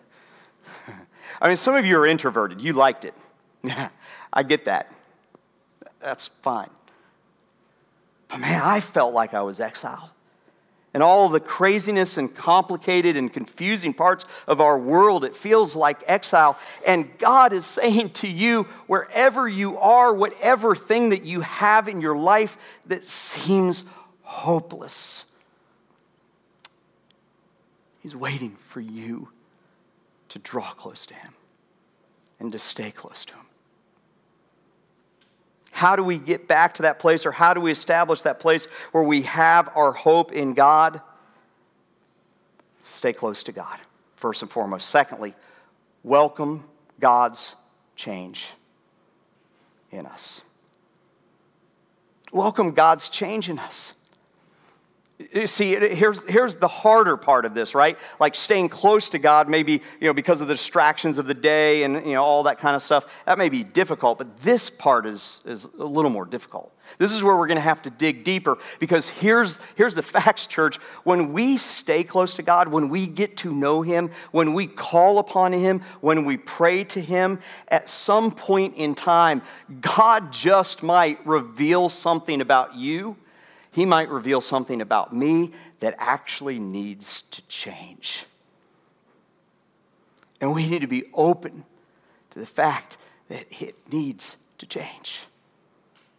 I 1.42 1.48
mean, 1.48 1.58
some 1.58 1.76
of 1.76 1.86
you 1.86 1.98
are 1.98 2.06
introverted. 2.06 2.62
You 2.62 2.74
liked 2.74 3.06
it. 3.06 3.14
I 4.34 4.44
get 4.44 4.66
that. 4.66 4.92
That's 6.00 6.28
fine. 6.28 6.70
But 8.28 8.40
man, 8.40 8.62
I 8.62 8.80
felt 8.80 9.14
like 9.14 9.34
I 9.34 9.42
was 9.42 9.60
exiled. 9.60 10.10
And 10.94 11.04
all 11.04 11.30
the 11.30 11.40
craziness 11.40 12.18
and 12.18 12.34
complicated 12.34 13.18
and 13.18 13.32
confusing 13.32 13.94
parts 13.94 14.26
of 14.48 14.62
our 14.62 14.80
world, 14.80 15.24
it 15.24 15.36
feels 15.36 15.76
like 15.76 16.02
exile. 16.08 16.58
And 16.86 17.16
God 17.20 17.54
is 17.54 17.66
saying 17.66 18.12
to 18.12 18.28
you, 18.28 18.64
wherever 18.88 19.48
you 19.48 19.78
are, 19.78 20.14
whatever 20.14 20.76
thing 20.76 21.10
that 21.10 21.24
you 21.24 21.42
have 21.42 21.88
in 21.88 22.02
your 22.02 22.18
life 22.18 22.58
that 22.88 23.08
seems 23.08 23.84
hopeless, 24.24 25.26
He's 28.02 28.16
waiting 28.16 28.56
for 28.56 28.80
you 28.80 29.30
to 30.38 30.44
draw 30.50 30.72
close 30.72 31.06
to 31.08 31.14
Him 31.14 31.34
and 32.40 32.52
to 32.52 32.60
stay 32.60 32.92
close 32.92 33.26
to 33.26 33.34
Him. 33.34 33.46
How 35.72 35.96
do 35.96 36.04
we 36.04 36.18
get 36.18 36.48
back 36.48 36.76
to 36.76 36.84
that 36.84 37.00
place, 37.00 37.26
or 37.26 37.32
how 37.32 37.54
do 37.54 37.62
we 37.62 37.72
establish 37.72 38.24
that 38.24 38.40
place 38.40 38.66
where 38.92 39.04
we 39.04 39.24
have 39.24 39.70
our 39.76 39.92
hope 39.92 40.32
in 40.32 40.54
God? 40.54 41.02
Stay 42.84 43.14
close 43.14 43.44
to 43.44 43.52
God, 43.52 43.78
first 44.16 44.42
and 44.42 44.50
foremost. 44.50 44.90
Secondly, 44.90 45.36
welcome 46.04 46.64
God's 47.00 47.56
change 47.96 48.50
in 49.92 50.06
us. 50.06 50.42
Welcome 52.32 52.72
God's 52.72 53.10
change 53.10 53.50
in 53.50 53.60
us. 53.60 53.94
See, 55.46 55.76
here's, 55.76 56.24
here's 56.26 56.58
the 56.58 56.68
harder 56.68 57.18
part 57.18 57.46
of 57.46 57.56
this, 57.56 57.74
right? 57.74 57.98
Like 58.20 58.36
staying 58.36 58.70
close 58.70 59.10
to 59.10 59.18
God, 59.18 59.50
maybe, 59.50 59.82
you 60.00 60.08
know, 60.08 60.14
because 60.14 60.42
of 60.42 60.48
the 60.48 60.54
distractions 60.54 61.18
of 61.18 61.26
the 61.26 61.34
day 61.34 61.82
and, 61.82 62.06
you 62.06 62.14
know, 62.14 62.24
all 62.24 62.44
that 62.44 62.60
kind 62.60 62.76
of 62.76 62.84
stuff. 62.84 63.12
That 63.26 63.40
may 63.40 63.50
be 63.50 63.64
difficult, 63.64 64.20
but 64.20 64.38
this 64.42 64.70
part 64.70 65.08
is, 65.08 65.42
is 65.44 65.68
a 65.80 65.84
little 65.84 66.12
more 66.12 66.26
difficult. 66.26 66.72
This 67.00 67.14
is 67.14 67.24
where 67.24 67.36
we're 67.36 67.48
going 67.48 67.56
to 67.56 67.62
have 67.62 67.82
to 67.82 67.90
dig 67.90 68.24
deeper 68.26 68.60
because 68.78 69.10
here's, 69.10 69.58
here's 69.74 69.96
the 69.96 70.04
facts, 70.18 70.46
church. 70.46 70.78
When 71.04 71.34
we 71.34 71.58
stay 71.58 72.04
close 72.04 72.36
to 72.36 72.44
God, 72.44 72.68
when 72.68 72.88
we 72.90 73.08
get 73.08 73.38
to 73.38 73.52
know 73.52 73.82
Him, 73.82 74.12
when 74.30 74.54
we 74.54 74.68
call 74.68 75.18
upon 75.18 75.52
Him, 75.52 75.82
when 76.00 76.26
we 76.26 76.38
pray 76.38 76.84
to 76.84 77.02
Him, 77.02 77.40
at 77.70 77.90
some 77.90 78.30
point 78.30 78.76
in 78.76 78.94
time, 78.94 79.42
God 79.82 80.32
just 80.32 80.84
might 80.84 81.26
reveal 81.26 81.90
something 81.90 82.40
about 82.40 82.76
you 82.76 83.18
he 83.78 83.86
might 83.86 84.10
reveal 84.10 84.42
something 84.42 84.82
about 84.82 85.16
me 85.16 85.52
that 85.82 85.94
actually 86.00 86.58
needs 86.58 87.22
to 87.30 87.44
change. 87.44 88.26
And 90.42 90.52
we 90.52 90.68
need 90.68 90.82
to 90.82 90.88
be 90.88 91.04
open 91.14 91.64
to 92.32 92.40
the 92.40 92.48
fact 92.48 92.98
that 93.30 93.46
it 93.62 93.76
needs 93.92 94.36
to 94.58 94.66
change. 94.66 95.26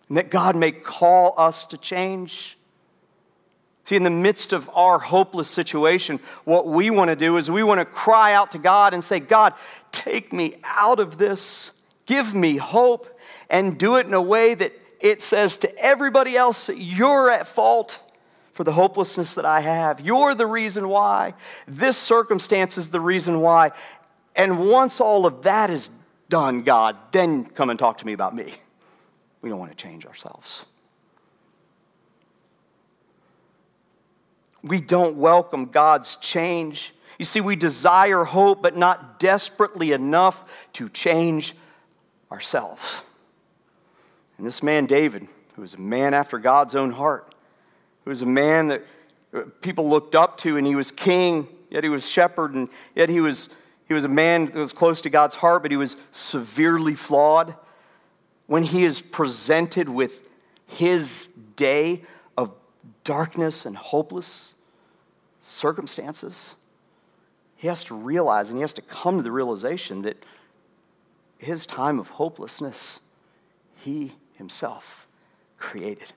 And 0.09 0.17
that 0.19 0.31
God 0.31 0.55
may 0.55 0.71
call 0.71 1.35
us 1.37 1.65
to 1.65 1.77
change. 1.77 2.57
See, 3.83 3.97
in 3.97 4.05
the 4.05 4.11
midst 4.11 4.53
of 4.53 4.71
our 4.73 5.01
hopeless 5.01 5.51
situation, 5.51 6.21
what 6.45 6.69
we 6.69 6.91
want 6.91 7.09
to 7.09 7.17
do 7.17 7.39
is 7.39 7.51
we 7.51 7.65
want 7.65 7.81
to 7.81 7.85
cry 7.85 8.35
out 8.35 8.53
to 8.53 8.59
God 8.59 8.95
and 8.95 9.03
say, 9.03 9.19
God, 9.19 9.55
take 9.91 10.33
me 10.33 10.59
out 10.63 11.01
of 11.01 11.19
this, 11.19 11.73
give 12.07 12.37
me 12.37 12.57
hope, 12.57 13.19
and 13.51 13.77
do 13.77 13.97
it 13.97 14.07
in 14.07 14.15
a 14.15 14.23
way 14.23 14.55
that 14.55 14.81
it 15.01 15.23
says 15.23 15.57
to 15.59 15.79
everybody 15.79 16.37
else 16.37 16.69
you're 16.69 17.31
at 17.31 17.47
fault 17.47 17.99
for 18.53 18.65
the 18.65 18.73
hopelessness 18.73 19.35
that 19.35 19.45
I 19.45 19.61
have. 19.61 20.01
You're 20.01 20.35
the 20.35 20.47
reason 20.47 20.89
why. 20.89 21.35
This 21.69 21.97
circumstance 21.97 22.77
is 22.77 22.89
the 22.89 23.01
reason 23.01 23.41
why. 23.41 23.71
And 24.35 24.69
once 24.69 25.01
all 25.01 25.27
of 25.27 25.43
that 25.43 25.71
is 25.71 25.91
done, 26.29 26.63
God, 26.63 26.97
then 27.13 27.45
come 27.45 27.71
and 27.71 27.79
talk 27.79 27.99
to 27.99 28.07
me 28.07 28.13
about 28.13 28.35
me. 28.35 28.55
We 29.43 29.49
don't 29.49 29.61
want 29.61 29.71
to 29.71 29.77
change 29.77 30.07
ourselves. 30.07 30.65
We 34.63 34.81
don't 34.81 35.17
welcome 35.17 35.67
God's 35.67 36.17
change. 36.17 36.93
You 37.19 37.25
see, 37.25 37.41
we 37.41 37.57
desire 37.57 38.25
hope, 38.25 38.61
but 38.61 38.77
not 38.77 39.21
desperately 39.21 39.93
enough 39.93 40.45
to 40.75 40.89
change 40.89 41.55
ourselves. 42.31 42.83
And 44.39 44.47
this 44.47 44.63
man, 44.63 44.87
David, 44.87 45.27
who 45.55 45.63
was 45.63 45.75
a 45.75 45.81
man 45.81 46.15
after 46.15 46.39
God's 46.39 46.75
own 46.75 46.93
heart, 46.93 47.35
who 48.05 48.11
was 48.11 48.23
a 48.23 48.27
man 48.27 48.69
that 48.69 48.87
uh, 49.35 49.43
people 49.61 49.91
looked 49.91 50.15
up 50.15 50.39
to, 50.39 50.57
and 50.57 50.67
he 50.67 50.77
was 50.77 50.91
king, 50.91 51.49
yet 51.71 51.83
he 51.83 51.91
was 51.91 52.09
shepherd, 52.09 52.55
and 52.55 52.69
yet 52.95 53.09
he 53.09 53.21
was, 53.21 53.51
he 53.89 53.95
was 53.95 54.05
a 54.05 54.09
man 54.09 54.47
that 54.47 54.55
was 54.55 54.73
close 54.73 55.01
to 55.03 55.11
God's 55.11 55.35
heart, 55.35 55.63
but 55.63 55.71
he 55.71 55.77
was 55.77 55.97
severely 56.13 56.95
flawed. 56.95 57.55
When 58.47 58.63
he 58.63 58.85
is 58.85 59.03
presented 59.03 59.89
with 59.89 60.23
his 60.67 61.29
day 61.57 62.03
of 62.37 62.55
darkness 63.05 63.67
and 63.67 63.77
hopeless 63.77 64.55
circumstances, 65.41 66.55
he 67.57 67.67
has 67.67 67.83
to 67.85 67.95
realize 67.95 68.51
and 68.51 68.59
he 68.59 68.61
has 68.61 68.73
to 68.75 68.83
come 68.83 69.17
to 69.17 69.23
the 69.23 69.33
realization 69.33 70.03
that 70.03 70.25
his 71.39 71.67
time 71.67 71.99
of 71.99 72.11
hopelessness, 72.11 73.01
he 73.77 74.13
himself 74.39 75.07
created. 75.59 76.13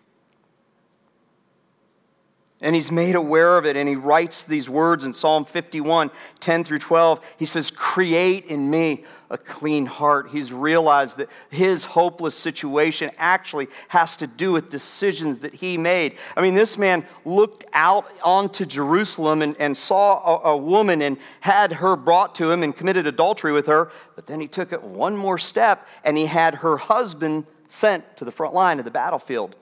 And 2.64 2.76
he's 2.76 2.92
made 2.92 3.16
aware 3.16 3.58
of 3.58 3.66
it, 3.66 3.76
and 3.76 3.90
he 3.90 3.96
writes 3.96 4.44
these 4.44 4.70
words 4.70 5.04
in 5.04 5.14
Psalm 5.14 5.46
51 5.46 6.12
10 6.40 6.64
through 6.64 6.78
12. 6.78 7.20
He 7.38 7.46
says, 7.46 7.72
Create 7.72 8.46
in 8.46 8.70
me 8.70 9.04
a 9.32 9.38
clean 9.40 9.88
heart. 9.88 10.30
He's 10.30 10.54
realized 10.54 11.18
that 11.18 11.30
his 11.50 11.86
hopeless 11.86 12.36
situation 12.36 13.10
actually 13.18 13.68
has 13.88 14.16
to 14.18 14.28
do 14.28 14.52
with 14.52 14.70
decisions 14.70 15.40
that 15.40 15.56
he 15.56 15.76
made. 15.76 16.20
I 16.38 16.42
mean, 16.42 16.54
this 16.54 16.78
man 16.78 17.08
looked 17.26 17.66
out 17.74 18.12
onto 18.24 18.66
Jerusalem 18.66 19.42
and, 19.42 19.56
and 19.58 19.76
saw 19.76 20.22
a, 20.44 20.50
a 20.52 20.58
woman 20.58 21.02
and 21.02 21.18
had 21.40 21.74
her 21.74 21.96
brought 21.96 22.36
to 22.36 22.52
him 22.52 22.62
and 22.62 22.78
committed 22.78 23.08
adultery 23.08 23.54
with 23.54 23.66
her, 23.66 23.92
but 24.16 24.28
then 24.28 24.40
he 24.40 24.48
took 24.48 24.72
it 24.72 24.84
one 24.84 25.18
more 25.18 25.40
step 25.40 25.88
and 26.04 26.16
he 26.16 26.28
had 26.28 26.56
her 26.56 26.78
husband 26.78 27.46
sent 27.72 28.18
to 28.18 28.26
the 28.26 28.32
front 28.32 28.54
line 28.54 28.80
of 28.80 28.86
the 28.86 28.92
battlefield. 28.92 29.56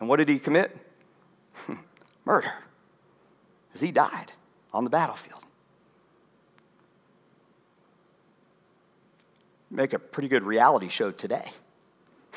And 0.00 0.08
what 0.08 0.16
did 0.16 0.28
he 0.28 0.38
commit? 0.38 0.76
murder 2.24 2.52
as 3.74 3.80
he 3.80 3.92
died 3.92 4.32
on 4.72 4.84
the 4.84 4.90
battlefield. 4.90 5.40
Make 9.70 9.92
a 9.92 9.98
pretty 9.98 10.28
good 10.28 10.42
reality 10.42 10.88
show 10.88 11.10
today. 11.10 11.50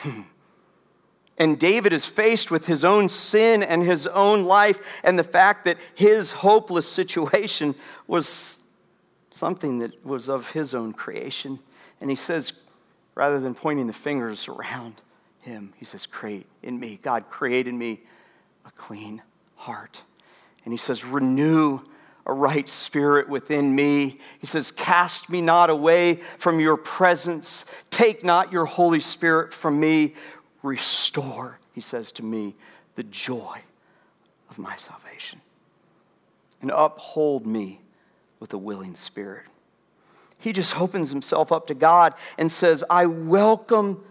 and 1.37 1.59
David 1.59 1.93
is 1.93 2.05
faced 2.05 2.49
with 2.49 2.65
his 2.65 2.83
own 2.83 3.09
sin 3.09 3.63
and 3.63 3.83
his 3.83 4.07
own 4.07 4.43
life, 4.43 4.79
and 5.03 5.17
the 5.17 5.23
fact 5.23 5.65
that 5.65 5.77
his 5.93 6.31
hopeless 6.31 6.87
situation 6.87 7.75
was 8.07 8.59
something 9.31 9.79
that 9.79 10.05
was 10.05 10.29
of 10.29 10.51
his 10.51 10.73
own 10.73 10.93
creation. 10.93 11.59
And 12.01 12.09
he 12.09 12.15
says, 12.15 12.53
rather 13.13 13.39
than 13.39 13.53
pointing 13.53 13.87
the 13.87 13.93
fingers 13.93 14.47
around 14.47 14.95
him, 15.47 15.73
he 15.77 15.85
says, 15.85 16.05
Create 16.05 16.45
in 16.61 16.79
me. 16.79 16.99
God, 17.01 17.29
create 17.29 17.67
in 17.67 17.77
me 17.77 18.01
a 18.65 18.71
clean 18.71 19.21
heart. 19.55 20.01
And 20.63 20.73
he 20.73 20.77
says, 20.77 21.03
Renew 21.03 21.79
a 22.25 22.33
right 22.33 22.67
spirit 22.67 23.29
within 23.29 23.73
me. 23.73 24.19
He 24.39 24.47
says, 24.47 24.71
Cast 24.71 25.29
me 25.29 25.41
not 25.41 25.69
away 25.69 26.15
from 26.37 26.59
your 26.59 26.77
presence. 26.77 27.65
Take 27.89 28.23
not 28.23 28.51
your 28.51 28.65
Holy 28.65 28.99
Spirit 28.99 29.53
from 29.53 29.79
me. 29.79 30.13
Restore, 30.61 31.59
he 31.71 31.81
says 31.81 32.11
to 32.13 32.25
me, 32.25 32.55
the 32.95 33.03
joy 33.03 33.61
of 34.49 34.57
my 34.57 34.75
salvation. 34.75 35.39
And 36.61 36.71
uphold 36.71 37.45
me 37.45 37.79
with 38.39 38.53
a 38.53 38.57
willing 38.57 38.95
spirit. 38.95 39.45
He 40.41 40.51
just 40.51 40.79
opens 40.79 41.11
himself 41.11 41.51
up 41.51 41.67
to 41.67 41.73
God 41.73 42.13
and 42.37 42.51
says, 42.51 42.83
I 42.89 43.05
welcome 43.05 44.03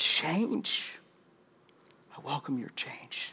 change. 0.00 0.94
I 2.16 2.20
welcome 2.24 2.58
your 2.58 2.70
change 2.70 3.32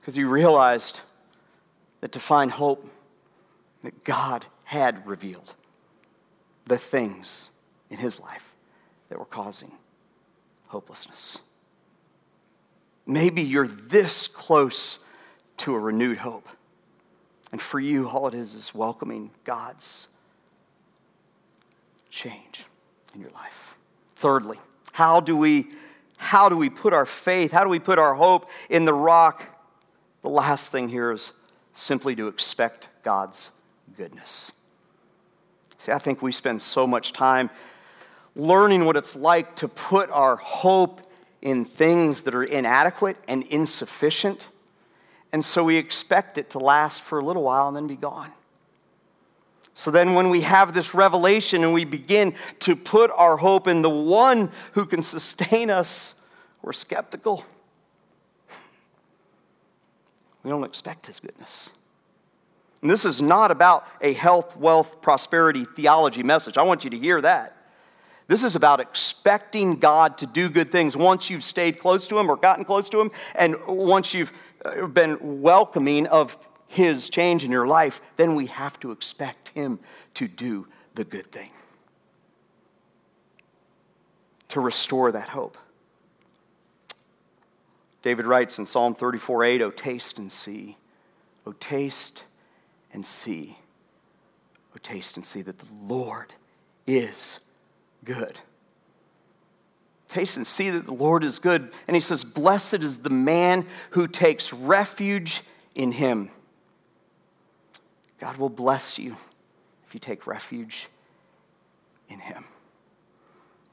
because 0.00 0.14
he 0.14 0.24
realized 0.24 1.00
that 2.00 2.12
to 2.12 2.20
find 2.20 2.50
hope, 2.50 2.86
that 3.82 4.04
God 4.04 4.44
had 4.64 5.06
revealed 5.06 5.54
the 6.66 6.76
things 6.76 7.48
in 7.88 7.96
his 7.96 8.20
life 8.20 8.54
that 9.08 9.18
were 9.18 9.24
causing 9.24 9.72
hopelessness. 10.66 11.40
Maybe 13.06 13.42
you're 13.42 13.68
this 13.68 14.26
close 14.26 14.98
to 15.58 15.74
a 15.74 15.78
renewed 15.78 16.18
hope. 16.18 16.48
And 17.52 17.62
for 17.62 17.78
you, 17.78 18.08
all 18.08 18.26
it 18.26 18.34
is 18.34 18.54
is 18.54 18.74
welcoming 18.74 19.30
God's 19.44 20.08
change 22.10 22.64
in 23.14 23.20
your 23.20 23.30
life. 23.30 23.76
Thirdly, 24.16 24.58
how 24.94 25.18
do 25.18 25.36
we 25.36 25.66
how 26.16 26.48
do 26.48 26.56
we 26.56 26.70
put 26.70 26.92
our 26.92 27.04
faith, 27.04 27.50
how 27.50 27.64
do 27.64 27.68
we 27.68 27.80
put 27.80 27.98
our 27.98 28.14
hope 28.14 28.48
in 28.70 28.84
the 28.84 28.94
rock 28.94 29.42
the 30.22 30.30
last 30.30 30.70
thing 30.70 30.88
here 30.88 31.10
is 31.10 31.32
simply 31.74 32.14
to 32.16 32.28
expect 32.28 32.88
God's 33.02 33.50
goodness. 33.96 34.52
See, 35.76 35.92
I 35.92 35.98
think 35.98 36.22
we 36.22 36.32
spend 36.32 36.62
so 36.62 36.86
much 36.86 37.12
time 37.12 37.50
learning 38.36 38.86
what 38.86 38.96
it's 38.96 39.14
like 39.14 39.56
to 39.56 39.68
put 39.68 40.08
our 40.10 40.36
hope 40.36 41.02
in 41.42 41.64
things 41.66 42.22
that 42.22 42.34
are 42.34 42.44
inadequate 42.44 43.18
and 43.28 43.42
insufficient. 43.48 44.48
And 45.32 45.44
so 45.44 45.64
we 45.64 45.76
expect 45.76 46.38
it 46.38 46.50
to 46.50 46.58
last 46.58 47.02
for 47.02 47.18
a 47.18 47.24
little 47.24 47.42
while 47.42 47.66
and 47.68 47.76
then 47.76 47.88
be 47.88 47.96
gone. 47.96 48.32
So 49.74 49.90
then, 49.90 50.14
when 50.14 50.30
we 50.30 50.42
have 50.42 50.72
this 50.72 50.94
revelation 50.94 51.64
and 51.64 51.74
we 51.74 51.84
begin 51.84 52.34
to 52.60 52.76
put 52.76 53.10
our 53.10 53.36
hope 53.36 53.66
in 53.66 53.82
the 53.82 53.90
one 53.90 54.52
who 54.72 54.86
can 54.86 55.02
sustain 55.02 55.68
us, 55.68 56.14
we're 56.62 56.72
skeptical. 56.72 57.44
We 60.44 60.50
don't 60.50 60.62
expect 60.62 61.08
his 61.08 61.18
goodness. 61.18 61.70
And 62.82 62.90
this 62.90 63.04
is 63.04 63.20
not 63.20 63.50
about 63.50 63.86
a 64.00 64.12
health, 64.12 64.56
wealth, 64.56 65.00
prosperity 65.00 65.64
theology 65.64 66.22
message. 66.22 66.56
I 66.56 66.62
want 66.62 66.84
you 66.84 66.90
to 66.90 66.98
hear 66.98 67.20
that. 67.22 67.56
This 68.26 68.44
is 68.44 68.54
about 68.54 68.78
expecting 68.78 69.76
God 69.76 70.18
to 70.18 70.26
do 70.26 70.48
good 70.48 70.70
things 70.70 70.96
once 70.96 71.28
you've 71.30 71.44
stayed 71.44 71.78
close 71.78 72.06
to 72.08 72.18
Him 72.18 72.30
or 72.30 72.36
gotten 72.36 72.64
close 72.64 72.88
to 72.90 73.00
Him, 73.00 73.10
and 73.34 73.56
once 73.66 74.14
you've 74.14 74.32
uh, 74.64 74.86
been 74.86 75.42
welcoming 75.42 76.06
of 76.06 76.38
His 76.68 77.08
change 77.08 77.44
in 77.44 77.50
your 77.50 77.66
life, 77.66 78.00
then 78.16 78.34
we 78.34 78.46
have 78.46 78.78
to 78.80 78.90
expect 78.90 79.50
Him 79.50 79.78
to 80.14 80.26
do 80.28 80.66
the 80.94 81.04
good 81.04 81.30
thing, 81.30 81.50
to 84.48 84.60
restore 84.60 85.12
that 85.12 85.28
hope. 85.28 85.58
David 88.02 88.26
writes 88.26 88.58
in 88.58 88.66
Psalm 88.66 88.94
34 88.94 89.44
8, 89.44 89.62
Oh, 89.62 89.70
taste 89.70 90.18
and 90.18 90.30
see. 90.30 90.76
Oh, 91.46 91.54
taste 91.58 92.24
and 92.92 93.04
see. 93.04 93.58
Oh, 94.74 94.78
taste 94.82 95.16
and 95.16 95.24
see 95.24 95.40
that 95.42 95.58
the 95.58 95.66
Lord 95.86 96.34
is 96.86 97.38
good. 98.04 98.40
Taste 100.08 100.36
and 100.36 100.46
see 100.46 100.70
that 100.70 100.86
the 100.86 100.92
Lord 100.92 101.24
is 101.24 101.38
good. 101.38 101.72
And 101.88 101.96
he 101.96 102.00
says, 102.00 102.24
Blessed 102.24 102.82
is 102.82 102.98
the 102.98 103.10
man 103.10 103.66
who 103.90 104.06
takes 104.06 104.52
refuge 104.52 105.42
in 105.74 105.92
him. 105.92 106.30
God 108.24 108.38
will 108.38 108.48
bless 108.48 108.98
you 108.98 109.18
if 109.86 109.92
you 109.92 110.00
take 110.00 110.26
refuge 110.26 110.88
in 112.08 112.18
him. 112.18 112.46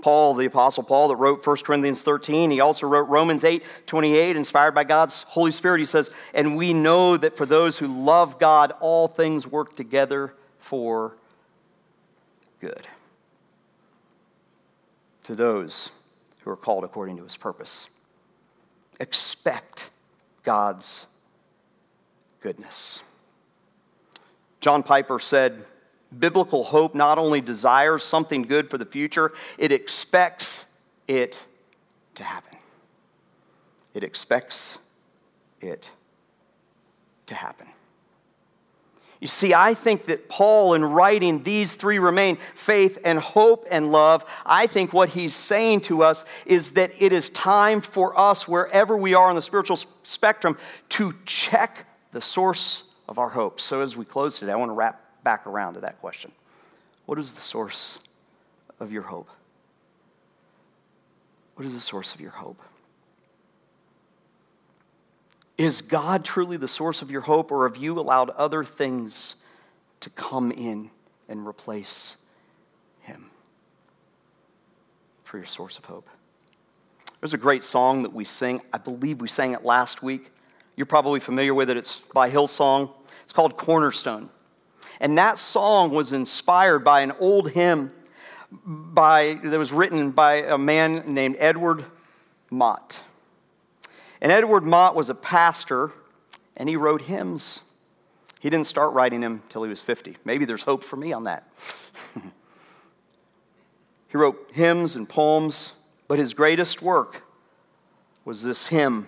Paul, 0.01 0.33
the 0.33 0.45
Apostle 0.45 0.83
Paul, 0.83 1.07
that 1.07 1.15
wrote 1.15 1.47
1 1.47 1.57
Corinthians 1.59 2.03
13, 2.03 2.51
he 2.51 2.59
also 2.59 2.85
wrote 2.85 3.07
Romans 3.07 3.45
8 3.45 3.63
28, 3.85 4.35
inspired 4.35 4.75
by 4.75 4.83
God's 4.83 5.21
Holy 5.21 5.53
Spirit. 5.53 5.79
He 5.79 5.85
says, 5.85 6.11
And 6.33 6.57
we 6.57 6.73
know 6.73 7.15
that 7.15 7.37
for 7.37 7.45
those 7.45 7.77
who 7.77 7.87
love 7.87 8.39
God, 8.39 8.73
all 8.81 9.07
things 9.07 9.47
work 9.47 9.77
together 9.77 10.33
for 10.59 11.15
good. 12.59 12.85
To 15.23 15.33
those 15.33 15.91
who 16.41 16.51
are 16.51 16.57
called 16.57 16.83
according 16.83 17.15
to 17.15 17.23
his 17.23 17.37
purpose. 17.37 17.87
Expect 18.99 19.89
God's 20.43 21.05
goodness. 22.41 23.01
John 24.61 24.83
Piper 24.83 25.19
said, 25.19 25.65
Biblical 26.17 26.63
hope 26.63 26.93
not 26.93 27.17
only 27.17 27.41
desires 27.41 28.03
something 28.03 28.43
good 28.43 28.69
for 28.69 28.77
the 28.77 28.85
future, 28.85 29.31
it 29.57 29.71
expects 29.71 30.65
it 31.07 31.37
to 32.15 32.23
happen. 32.23 32.57
It 33.93 34.03
expects 34.03 34.77
it 35.61 35.89
to 37.27 37.35
happen. 37.35 37.67
You 39.21 39.27
see, 39.27 39.53
I 39.53 39.75
think 39.75 40.05
that 40.05 40.27
Paul, 40.27 40.73
in 40.73 40.83
writing 40.83 41.43
these 41.43 41.75
three 41.75 41.99
remain 41.99 42.39
faith 42.55 42.97
and 43.05 43.19
hope 43.19 43.67
and 43.69 43.91
love, 43.91 44.25
I 44.45 44.65
think 44.67 44.93
what 44.93 45.09
he's 45.09 45.35
saying 45.35 45.81
to 45.81 46.03
us 46.03 46.25
is 46.45 46.71
that 46.71 46.91
it 46.99 47.13
is 47.13 47.29
time 47.29 47.81
for 47.81 48.17
us, 48.19 48.47
wherever 48.47 48.97
we 48.97 49.13
are 49.13 49.29
on 49.29 49.35
the 49.35 49.41
spiritual 49.41 49.79
spectrum, 50.03 50.57
to 50.89 51.13
check 51.25 51.85
the 52.11 52.21
source 52.21 52.83
of 53.11 53.19
our 53.19 53.29
hope. 53.29 53.59
So 53.59 53.81
as 53.81 53.97
we 53.97 54.05
close 54.05 54.39
today, 54.39 54.53
I 54.53 54.55
want 54.55 54.69
to 54.69 54.73
wrap 54.73 55.01
back 55.21 55.45
around 55.45 55.73
to 55.73 55.81
that 55.81 55.99
question 55.99 56.31
What 57.05 57.19
is 57.19 57.33
the 57.33 57.41
source 57.41 57.99
of 58.79 58.91
your 58.91 59.03
hope? 59.03 59.29
What 61.55 61.65
is 61.65 61.73
the 61.73 61.81
source 61.81 62.15
of 62.15 62.21
your 62.21 62.31
hope? 62.31 62.59
Is 65.57 65.81
God 65.81 66.23
truly 66.23 66.55
the 66.55 66.69
source 66.69 67.01
of 67.01 67.11
your 67.11 67.21
hope, 67.21 67.51
or 67.51 67.67
have 67.67 67.75
you 67.75 67.99
allowed 67.99 68.29
other 68.31 68.63
things 68.63 69.35
to 69.99 70.09
come 70.09 70.49
in 70.49 70.89
and 71.27 71.45
replace 71.45 72.15
Him 73.01 73.29
for 75.21 75.35
your 75.37 75.45
source 75.45 75.77
of 75.77 75.83
hope? 75.83 76.07
There's 77.19 77.33
a 77.33 77.37
great 77.37 77.63
song 77.63 78.03
that 78.03 78.13
we 78.13 78.23
sing. 78.23 78.61
I 78.71 78.77
believe 78.77 79.19
we 79.19 79.27
sang 79.27 79.51
it 79.51 79.65
last 79.65 80.01
week. 80.01 80.31
You're 80.77 80.85
probably 80.85 81.19
familiar 81.19 81.53
with 81.53 81.69
it. 81.69 81.75
It's 81.75 81.99
by 82.13 82.31
Hillsong. 82.31 82.89
It's 83.31 83.35
called 83.37 83.55
Cornerstone. 83.55 84.29
And 84.99 85.17
that 85.17 85.39
song 85.39 85.91
was 85.91 86.11
inspired 86.11 86.79
by 86.79 86.99
an 86.99 87.13
old 87.17 87.49
hymn 87.51 87.93
by, 88.51 89.39
that 89.41 89.57
was 89.57 89.71
written 89.71 90.11
by 90.11 90.41
a 90.41 90.57
man 90.57 91.13
named 91.13 91.37
Edward 91.39 91.85
Mott. 92.49 92.97
And 94.19 94.33
Edward 94.33 94.65
Mott 94.65 94.95
was 94.95 95.09
a 95.09 95.15
pastor 95.15 95.93
and 96.57 96.67
he 96.67 96.75
wrote 96.75 97.03
hymns. 97.03 97.61
He 98.41 98.49
didn't 98.49 98.67
start 98.67 98.91
writing 98.91 99.21
them 99.21 99.43
till 99.47 99.63
he 99.63 99.69
was 99.69 99.79
50. 99.79 100.17
Maybe 100.25 100.43
there's 100.43 100.63
hope 100.63 100.83
for 100.83 100.97
me 100.97 101.13
on 101.13 101.23
that. 101.23 101.49
he 104.09 104.17
wrote 104.17 104.51
hymns 104.53 104.97
and 104.97 105.07
poems, 105.07 105.71
but 106.09 106.19
his 106.19 106.33
greatest 106.33 106.81
work 106.81 107.23
was 108.25 108.43
this 108.43 108.67
hymn 108.67 109.07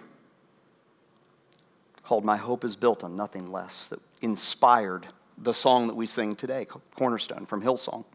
called 2.05 2.23
My 2.23 2.37
Hope 2.37 2.63
is 2.63 2.77
Built 2.77 3.03
on 3.03 3.17
Nothing 3.17 3.51
Less 3.51 3.89
that 3.89 3.99
inspired 4.23 5.05
the 5.37 5.53
song 5.53 5.87
that 5.87 5.95
we 5.95 6.07
sing 6.07 6.35
today, 6.35 6.65
Cornerstone 6.95 7.45
from 7.45 7.61
Hillsong. 7.61 8.05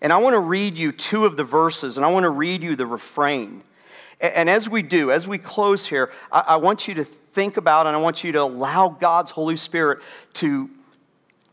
And 0.00 0.12
I 0.12 0.18
want 0.18 0.34
to 0.34 0.40
read 0.40 0.78
you 0.78 0.90
two 0.90 1.26
of 1.26 1.36
the 1.36 1.44
verses, 1.44 1.96
and 1.96 2.06
I 2.06 2.10
want 2.10 2.24
to 2.24 2.30
read 2.30 2.62
you 2.62 2.74
the 2.74 2.86
refrain. 2.86 3.62
And 4.20 4.48
as 4.48 4.68
we 4.68 4.82
do, 4.82 5.12
as 5.12 5.28
we 5.28 5.38
close 5.38 5.86
here, 5.86 6.10
I 6.32 6.56
want 6.56 6.88
you 6.88 6.94
to 6.94 7.04
think 7.04 7.56
about 7.56 7.86
and 7.86 7.94
I 7.94 8.00
want 8.00 8.24
you 8.24 8.32
to 8.32 8.42
allow 8.42 8.88
God's 8.88 9.30
Holy 9.30 9.56
Spirit 9.56 10.00
to, 10.34 10.68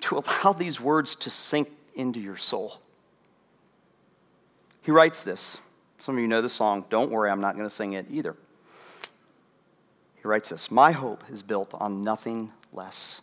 to 0.02 0.18
allow 0.18 0.54
these 0.54 0.80
words 0.80 1.16
to 1.18 1.30
sink 1.30 1.70
into 1.94 2.20
your 2.20 2.38
soul. 2.38 2.80
He 4.82 4.92
writes 4.92 5.22
this. 5.22 5.60
Some 6.00 6.16
of 6.16 6.22
you 6.22 6.28
know 6.28 6.42
the 6.42 6.50
song. 6.50 6.86
Don't 6.90 7.12
worry, 7.12 7.30
I'm 7.30 7.42
not 7.42 7.56
going 7.56 7.68
to 7.68 7.74
sing 7.74 7.94
it 7.94 8.06
either. 8.10 8.36
He 10.16 10.28
writes 10.28 10.50
this 10.50 10.72
My 10.72 10.92
hope 10.92 11.24
is 11.32 11.44
built 11.44 11.74
on 11.76 12.02
nothing 12.02 12.52
less 12.74 13.22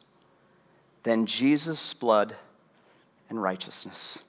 than 1.03 1.27
Jesus' 1.27 1.95
blood 1.95 2.37
and 3.29 3.43
righteousness. 3.43 4.23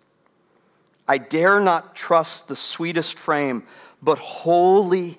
I 1.07 1.17
dare 1.17 1.59
not 1.59 1.95
trust 1.95 2.47
the 2.47 2.55
sweetest 2.55 3.17
frame, 3.17 3.63
but 4.01 4.17
wholly 4.17 5.17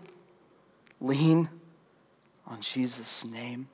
lean 1.00 1.50
on 2.46 2.60
Jesus' 2.60 3.24
name. 3.24 3.68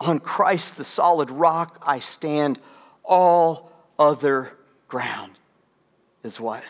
On 0.00 0.18
Christ, 0.18 0.76
the 0.76 0.84
solid 0.84 1.30
rock, 1.30 1.82
I 1.86 2.00
stand. 2.00 2.58
All 3.04 3.70
other 3.98 4.52
ground 4.88 5.32
is 6.22 6.40
what? 6.40 6.64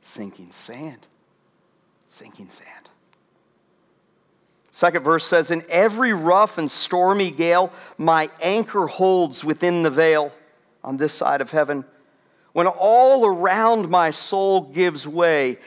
Sinking 0.00 0.50
sand. 0.50 1.06
Sinking 2.06 2.50
sand. 2.50 2.81
Second 4.72 5.04
verse 5.04 5.26
says, 5.26 5.50
In 5.50 5.62
every 5.68 6.14
rough 6.14 6.56
and 6.56 6.68
stormy 6.68 7.30
gale, 7.30 7.70
my 7.98 8.30
anchor 8.40 8.86
holds 8.86 9.44
within 9.44 9.82
the 9.82 9.90
veil 9.90 10.32
on 10.82 10.96
this 10.96 11.12
side 11.12 11.42
of 11.42 11.50
heaven. 11.50 11.84
When 12.54 12.66
all 12.66 13.26
around 13.26 13.90
my 13.90 14.10
soul 14.10 14.62
gives 14.62 15.06
way, 15.06 15.58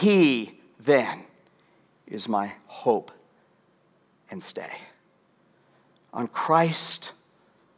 He 0.00 0.58
then 0.80 1.24
is 2.06 2.26
my 2.26 2.54
hope 2.66 3.12
and 4.30 4.42
stay. 4.42 4.72
On 6.14 6.26
Christ, 6.26 7.12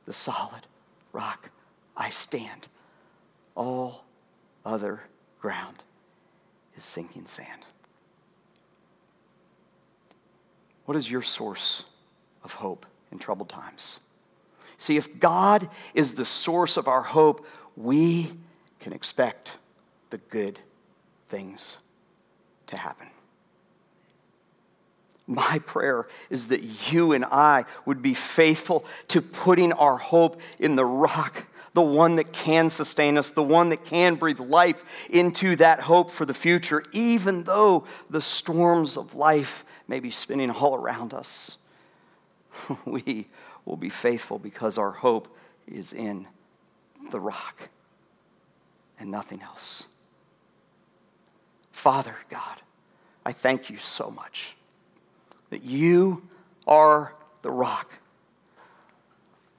the 0.04 0.12
solid 0.12 0.68
rock, 1.12 1.50
I 1.96 2.10
stand. 2.10 2.68
All 3.56 4.04
other 4.64 5.02
ground 5.40 5.82
is 6.76 6.84
sinking 6.84 7.26
sand. 7.26 7.62
What 10.86 10.96
is 10.96 11.10
your 11.10 11.22
source 11.22 11.82
of 12.42 12.54
hope 12.54 12.86
in 13.12 13.18
troubled 13.18 13.48
times? 13.48 14.00
See, 14.78 14.96
if 14.96 15.18
God 15.18 15.68
is 15.94 16.14
the 16.14 16.24
source 16.24 16.76
of 16.76 16.88
our 16.88 17.02
hope, 17.02 17.46
we 17.76 18.32
can 18.80 18.92
expect 18.92 19.52
the 20.10 20.18
good 20.18 20.58
things 21.28 21.78
to 22.68 22.76
happen. 22.76 23.08
My 25.26 25.60
prayer 25.66 26.06
is 26.30 26.48
that 26.48 26.92
you 26.92 27.12
and 27.12 27.24
I 27.24 27.64
would 27.84 28.00
be 28.00 28.14
faithful 28.14 28.84
to 29.08 29.20
putting 29.20 29.72
our 29.72 29.96
hope 29.96 30.40
in 30.60 30.76
the 30.76 30.84
rock, 30.84 31.44
the 31.74 31.82
one 31.82 32.16
that 32.16 32.32
can 32.32 32.70
sustain 32.70 33.18
us, 33.18 33.30
the 33.30 33.42
one 33.42 33.70
that 33.70 33.84
can 33.84 34.14
breathe 34.14 34.38
life 34.38 34.84
into 35.10 35.56
that 35.56 35.80
hope 35.80 36.12
for 36.12 36.24
the 36.24 36.34
future, 36.34 36.82
even 36.92 37.42
though 37.42 37.84
the 38.08 38.22
storms 38.22 38.96
of 38.96 39.16
life 39.16 39.64
may 39.88 40.00
be 40.00 40.10
spinning 40.10 40.50
all 40.50 40.74
around 40.74 41.14
us. 41.14 41.56
We 42.86 43.26
will 43.64 43.76
be 43.76 43.90
faithful 43.90 44.38
because 44.38 44.78
our 44.78 44.92
hope 44.92 45.28
is 45.66 45.92
in 45.92 46.26
the 47.10 47.20
rock 47.20 47.68
and 48.98 49.10
nothing 49.10 49.42
else. 49.42 49.86
Father 51.72 52.16
God, 52.30 52.62
I 53.24 53.32
thank 53.32 53.68
you 53.68 53.76
so 53.76 54.10
much 54.10 54.54
that 55.50 55.62
you 55.62 56.22
are 56.66 57.12
the 57.42 57.50
rock 57.50 57.90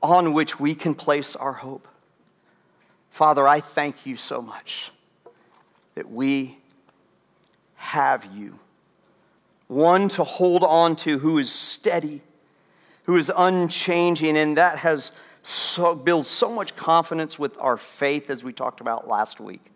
on 0.02 0.34
which 0.34 0.60
we 0.60 0.76
can 0.76 0.96
place 0.96 1.36
our 1.36 1.54
hope. 1.54 1.88
Father, 3.12 3.48
I 3.48 3.60
thank 3.60 4.06
you 4.06 4.18
so 4.18 4.42
much 4.42 4.92
that 5.96 6.12
we 6.12 6.58
have 7.76 8.26
you, 8.36 8.60
one 9.68 10.10
to 10.10 10.24
hold 10.24 10.64
on 10.64 10.96
to 10.98 11.20
who 11.20 11.38
is 11.38 11.52
steady, 11.52 12.22
who 13.04 13.16
is 13.16 13.32
unchanging, 13.36 14.38
and 14.38 14.58
that 14.58 14.80
has 14.80 15.12
so, 15.44 15.96
builds 15.96 16.28
so 16.28 16.52
much 16.52 16.76
confidence 16.76 17.38
with 17.40 17.58
our 17.60 17.78
faith 17.78 18.30
as 18.30 18.44
we 18.44 18.54
talked 18.54 18.82
about 18.82 19.08
last 19.08 19.40
week. 19.40 19.72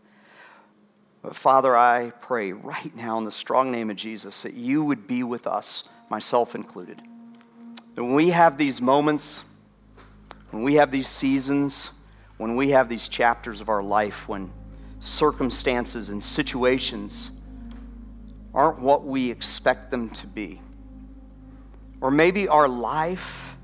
But 1.22 1.36
Father, 1.36 1.76
I 1.78 2.12
pray 2.22 2.52
right 2.52 2.96
now 2.96 3.18
in 3.18 3.26
the 3.26 3.32
strong 3.32 3.72
name 3.72 3.90
of 3.90 3.96
Jesus 3.96 4.42
that 4.42 4.54
you 4.54 4.84
would 4.84 5.08
be 5.08 5.24
with 5.24 5.46
us, 5.46 5.84
myself 6.10 6.56
included. 6.56 7.02
That 7.96 8.04
when 8.04 8.14
we 8.14 8.30
have 8.32 8.58
these 8.58 8.82
moments, 8.82 9.44
when 10.50 10.64
we 10.64 10.76
have 10.76 10.92
these 10.92 11.08
seasons, 11.08 11.92
when 12.38 12.56
we 12.56 12.72
have 12.72 12.90
these 12.90 13.08
chapters 13.08 13.62
of 13.62 13.70
our 13.70 13.84
life, 13.84 14.28
when 14.28 14.52
circumstances 15.00 16.10
and 16.10 16.24
situations 16.24 17.32
aren't 18.54 18.80
what 18.80 19.06
we 19.06 19.32
expect 19.32 19.92
them 19.92 20.10
to 20.10 20.28
be, 20.28 20.62
or 22.02 22.12
maybe 22.12 22.48
our 22.48 22.68
life 22.68 23.56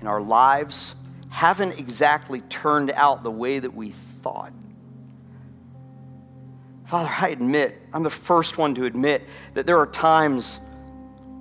and 0.00 0.08
our 0.08 0.20
lives 0.20 0.94
haven't 1.30 1.78
exactly 1.78 2.40
turned 2.42 2.90
out 2.92 3.22
the 3.22 3.30
way 3.30 3.58
that 3.58 3.74
we 3.74 3.90
thought. 4.22 4.52
Father, 6.84 7.10
I 7.18 7.30
admit, 7.30 7.80
I'm 7.92 8.02
the 8.02 8.10
first 8.10 8.58
one 8.58 8.74
to 8.76 8.84
admit 8.84 9.24
that 9.54 9.66
there 9.66 9.78
are 9.78 9.86
times 9.86 10.60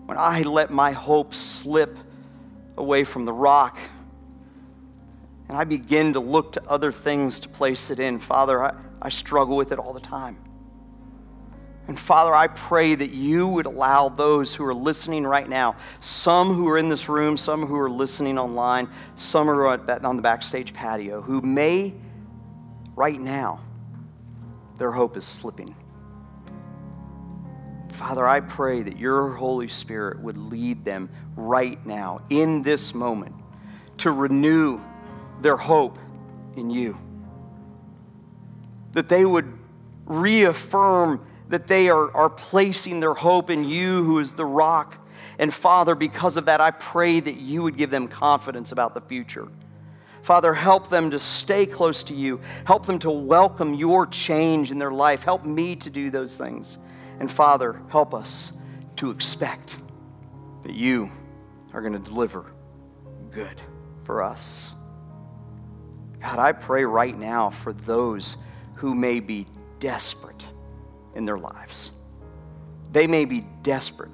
when 0.05 0.17
I 0.17 0.41
let 0.41 0.71
my 0.71 0.93
hope 0.93 1.35
slip 1.35 1.99
away 2.77 3.03
from 3.03 3.25
the 3.25 3.33
rock 3.33 3.77
and 5.47 5.57
I 5.57 5.63
begin 5.65 6.13
to 6.13 6.19
look 6.19 6.53
to 6.53 6.63
other 6.67 6.91
things 6.91 7.39
to 7.41 7.49
place 7.49 7.91
it 7.91 7.99
in. 7.99 8.17
Father, 8.17 8.63
I, 8.63 8.73
I 9.01 9.09
struggle 9.09 9.55
with 9.55 9.71
it 9.71 9.77
all 9.77 9.93
the 9.93 9.99
time. 9.99 10.37
And 11.87 11.99
Father, 11.99 12.33
I 12.33 12.47
pray 12.47 12.95
that 12.95 13.11
you 13.11 13.45
would 13.47 13.65
allow 13.65 14.07
those 14.07 14.53
who 14.53 14.65
are 14.65 14.73
listening 14.73 15.27
right 15.27 15.47
now, 15.47 15.75
some 15.99 16.53
who 16.53 16.69
are 16.69 16.77
in 16.77 16.87
this 16.87 17.09
room, 17.09 17.35
some 17.35 17.65
who 17.65 17.77
are 17.77 17.89
listening 17.89 18.39
online, 18.39 18.87
some 19.17 19.49
are 19.49 19.67
on 19.67 20.15
the 20.15 20.21
backstage 20.21 20.73
patio, 20.73 21.21
who 21.21 21.41
may 21.41 21.93
right 22.95 23.19
now, 23.19 23.59
their 24.77 24.91
hope 24.91 25.17
is 25.17 25.25
slipping. 25.25 25.75
Father, 27.91 28.27
I 28.27 28.39
pray 28.39 28.81
that 28.81 28.97
your 28.97 29.29
Holy 29.31 29.67
Spirit 29.67 30.21
would 30.21 30.37
lead 30.37 30.85
them 30.85 31.09
right 31.35 31.85
now, 31.85 32.21
in 32.29 32.63
this 32.63 32.95
moment, 32.95 33.35
to 33.97 34.11
renew 34.11 34.79
their 35.41 35.57
hope 35.57 35.99
in 36.55 36.69
you. 36.69 36.97
That 38.93 39.09
they 39.09 39.25
would 39.25 39.51
reaffirm 40.05 41.25
that 41.49 41.67
they 41.67 41.89
are, 41.89 42.15
are 42.15 42.29
placing 42.29 42.99
their 42.99 43.13
hope 43.13 43.49
in 43.49 43.63
you, 43.63 44.03
who 44.03 44.19
is 44.19 44.31
the 44.31 44.45
rock. 44.45 44.97
And 45.39 45.53
Father, 45.53 45.95
because 45.95 46.37
of 46.37 46.45
that, 46.45 46.61
I 46.61 46.71
pray 46.71 47.19
that 47.19 47.35
you 47.35 47.63
would 47.63 47.77
give 47.77 47.89
them 47.89 48.07
confidence 48.07 48.71
about 48.71 48.93
the 48.93 49.01
future. 49.01 49.47
Father, 50.21 50.53
help 50.53 50.89
them 50.89 51.11
to 51.11 51.19
stay 51.19 51.65
close 51.65 52.03
to 52.05 52.13
you. 52.13 52.39
Help 52.65 52.85
them 52.85 52.97
to 52.99 53.11
welcome 53.11 53.73
your 53.73 54.07
change 54.07 54.71
in 54.71 54.77
their 54.77 54.91
life. 54.91 55.23
Help 55.23 55.45
me 55.45 55.75
to 55.75 55.89
do 55.89 56.09
those 56.09 56.37
things. 56.37 56.77
And 57.19 57.29
Father, 57.29 57.81
help 57.89 58.13
us 58.13 58.53
to 58.97 59.11
expect 59.11 59.75
that 60.61 60.73
you 60.73 61.11
are 61.73 61.81
going 61.81 61.93
to 61.93 61.99
deliver 61.99 62.45
good 63.31 63.61
for 64.05 64.23
us. 64.23 64.75
God, 66.21 66.39
I 66.39 66.53
pray 66.53 66.85
right 66.85 67.17
now 67.17 67.49
for 67.49 67.73
those 67.73 68.37
who 68.75 68.95
may 68.95 69.19
be 69.19 69.45
desperate 69.79 70.45
in 71.15 71.25
their 71.25 71.37
lives. 71.37 71.91
They 72.91 73.07
may 73.07 73.25
be 73.25 73.41
desperate. 73.61 74.11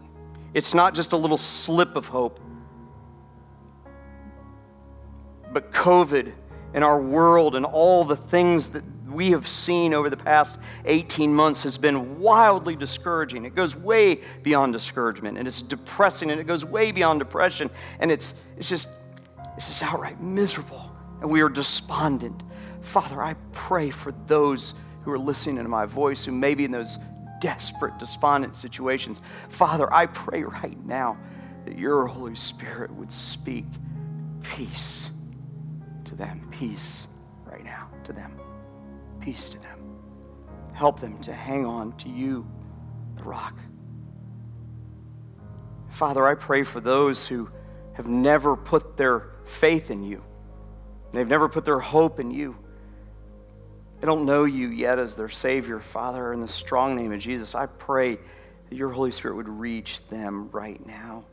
It's 0.54 0.74
not 0.74 0.96
just 0.96 1.12
a 1.12 1.18
little 1.18 1.38
slip 1.38 1.96
of 1.96 2.08
hope, 2.08 2.40
but 5.52 5.72
COVID 5.72 6.32
and 6.74 6.84
our 6.84 7.02
world 7.02 7.56
and 7.56 7.66
all 7.66 8.04
the 8.04 8.16
things 8.16 8.68
that 8.68 8.84
we 9.10 9.32
have 9.32 9.48
seen 9.48 9.94
over 9.94 10.10
the 10.10 10.18
past 10.18 10.58
18 10.86 11.34
months 11.34 11.64
has 11.64 11.78
been 11.78 12.20
wildly 12.20 12.76
discouraging. 12.76 13.46
It 13.46 13.56
goes 13.56 13.76
way 13.76 14.22
beyond 14.44 14.74
discouragement, 14.74 15.38
and 15.38 15.48
it's 15.48 15.62
depressing, 15.62 16.32
and 16.32 16.40
it 16.40 16.46
goes 16.46 16.64
way 16.64 16.92
beyond 16.92 17.20
depression, 17.20 17.70
and 18.00 18.12
it's, 18.12 18.34
it's, 18.58 18.70
just, 18.70 18.88
it's 19.58 19.68
just 19.68 19.84
outright 19.84 20.22
miserable, 20.22 20.92
and 21.22 21.30
we 21.30 21.42
are 21.42 21.50
despondent. 21.50 22.44
Father, 22.82 23.22
I 23.22 23.34
pray 23.52 23.90
for 23.90 24.14
those 24.28 24.74
who 25.02 25.12
are 25.12 25.20
listening 25.20 25.58
to 25.58 25.70
my 25.70 25.86
voice, 25.86 26.26
who 26.26 26.32
may 26.32 26.56
be 26.56 26.66
in 26.66 26.72
those 26.72 26.98
desperate, 27.40 27.98
despondent 27.98 28.56
situations. 28.56 29.22
Father, 29.50 29.92
I 29.94 30.08
pray 30.08 30.44
right 30.44 30.78
now 30.86 31.18
that 31.66 31.78
your 31.78 32.08
Holy 32.08 32.36
Spirit 32.36 32.92
would 32.92 33.12
speak 33.12 33.66
peace 34.44 35.12
to 36.06 36.16
them. 36.16 36.48
Peace 36.52 37.08
right 37.46 37.64
now 37.64 37.90
to 38.04 38.14
them. 38.14 38.38
Peace 39.20 39.50
to 39.50 39.60
them. 39.60 39.80
Help 40.74 41.00
them 41.00 41.18
to 41.20 41.34
hang 41.34 41.66
on 41.66 41.96
to 41.98 42.10
you, 42.10 42.48
the 43.18 43.24
rock. 43.24 43.58
Father, 45.90 46.26
I 46.26 46.36
pray 46.36 46.64
for 46.64 46.80
those 46.80 47.28
who 47.28 47.50
have 47.94 48.08
never 48.08 48.56
put 48.56 48.96
their 48.96 49.32
faith 49.46 49.92
in 49.92 50.04
you. 50.04 50.24
They've 51.12 51.28
never 51.28 51.50
put 51.50 51.66
their 51.66 51.80
hope 51.80 52.20
in 52.20 52.32
you. 52.32 52.56
They 54.00 54.06
don't 54.06 54.26
know 54.26 54.46
you 54.46 54.70
yet 54.70 54.98
as 54.98 55.16
their 55.16 55.30
Savior. 55.30 55.80
Father, 55.80 56.32
in 56.32 56.40
the 56.40 56.48
strong 56.48 56.96
name 56.96 57.12
of 57.12 57.20
Jesus, 57.20 57.54
I 57.54 57.66
pray 57.66 58.16
that 58.16 58.76
your 58.76 58.90
Holy 58.90 59.12
Spirit 59.12 59.36
would 59.36 59.50
reach 59.50 60.06
them 60.08 60.50
right 60.52 60.86
now. 60.86 61.26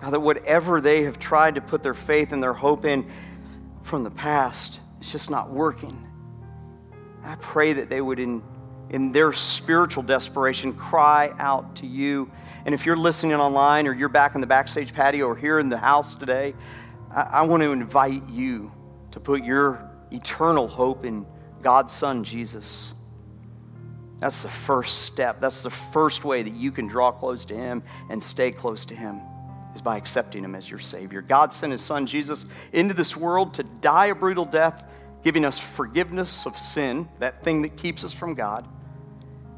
God, 0.00 0.10
that 0.10 0.20
whatever 0.20 0.80
they 0.80 1.02
have 1.02 1.18
tried 1.18 1.56
to 1.56 1.60
put 1.60 1.82
their 1.82 1.94
faith 1.94 2.32
and 2.32 2.42
their 2.42 2.54
hope 2.54 2.84
in 2.84 3.10
from 3.82 4.04
the 4.04 4.10
past, 4.10 4.80
it's 4.98 5.10
just 5.12 5.28
not 5.28 5.50
working. 5.50 6.06
I 7.24 7.34
pray 7.36 7.74
that 7.74 7.90
they 7.90 8.00
would, 8.00 8.18
in, 8.18 8.42
in 8.90 9.12
their 9.12 9.32
spiritual 9.32 10.04
desperation, 10.04 10.72
cry 10.72 11.34
out 11.38 11.76
to 11.76 11.86
you. 11.86 12.30
And 12.64 12.74
if 12.74 12.86
you're 12.86 12.96
listening 12.96 13.34
online 13.34 13.86
or 13.86 13.92
you're 13.92 14.08
back 14.08 14.34
in 14.34 14.40
the 14.40 14.46
backstage 14.46 14.94
patio 14.94 15.26
or 15.26 15.36
here 15.36 15.58
in 15.58 15.68
the 15.68 15.76
house 15.76 16.14
today, 16.14 16.54
I, 17.10 17.22
I 17.22 17.42
want 17.42 17.62
to 17.62 17.72
invite 17.72 18.26
you 18.28 18.72
to 19.10 19.20
put 19.20 19.42
your 19.42 19.87
eternal 20.10 20.68
hope 20.68 21.04
in 21.04 21.26
God's 21.62 21.92
Son, 21.92 22.24
Jesus. 22.24 22.94
That's 24.18 24.42
the 24.42 24.48
first 24.48 25.02
step. 25.02 25.40
That's 25.40 25.62
the 25.62 25.70
first 25.70 26.24
way 26.24 26.42
that 26.42 26.54
you 26.54 26.72
can 26.72 26.86
draw 26.86 27.12
close 27.12 27.44
to 27.46 27.54
Him 27.54 27.82
and 28.10 28.22
stay 28.22 28.50
close 28.50 28.84
to 28.86 28.94
Him 28.94 29.20
is 29.78 29.82
by 29.82 29.96
accepting 29.96 30.42
him 30.42 30.54
as 30.54 30.68
your 30.68 30.80
Savior. 30.80 31.22
God 31.22 31.52
sent 31.52 31.70
his 31.70 31.80
Son 31.80 32.06
Jesus 32.06 32.44
into 32.72 32.94
this 32.94 33.16
world 33.16 33.54
to 33.54 33.62
die 33.62 34.06
a 34.06 34.14
brutal 34.14 34.44
death, 34.44 34.82
giving 35.22 35.44
us 35.44 35.58
forgiveness 35.58 36.46
of 36.46 36.58
sin, 36.58 37.08
that 37.20 37.42
thing 37.42 37.62
that 37.62 37.76
keeps 37.76 38.04
us 38.04 38.12
from 38.12 38.34
God. 38.34 38.66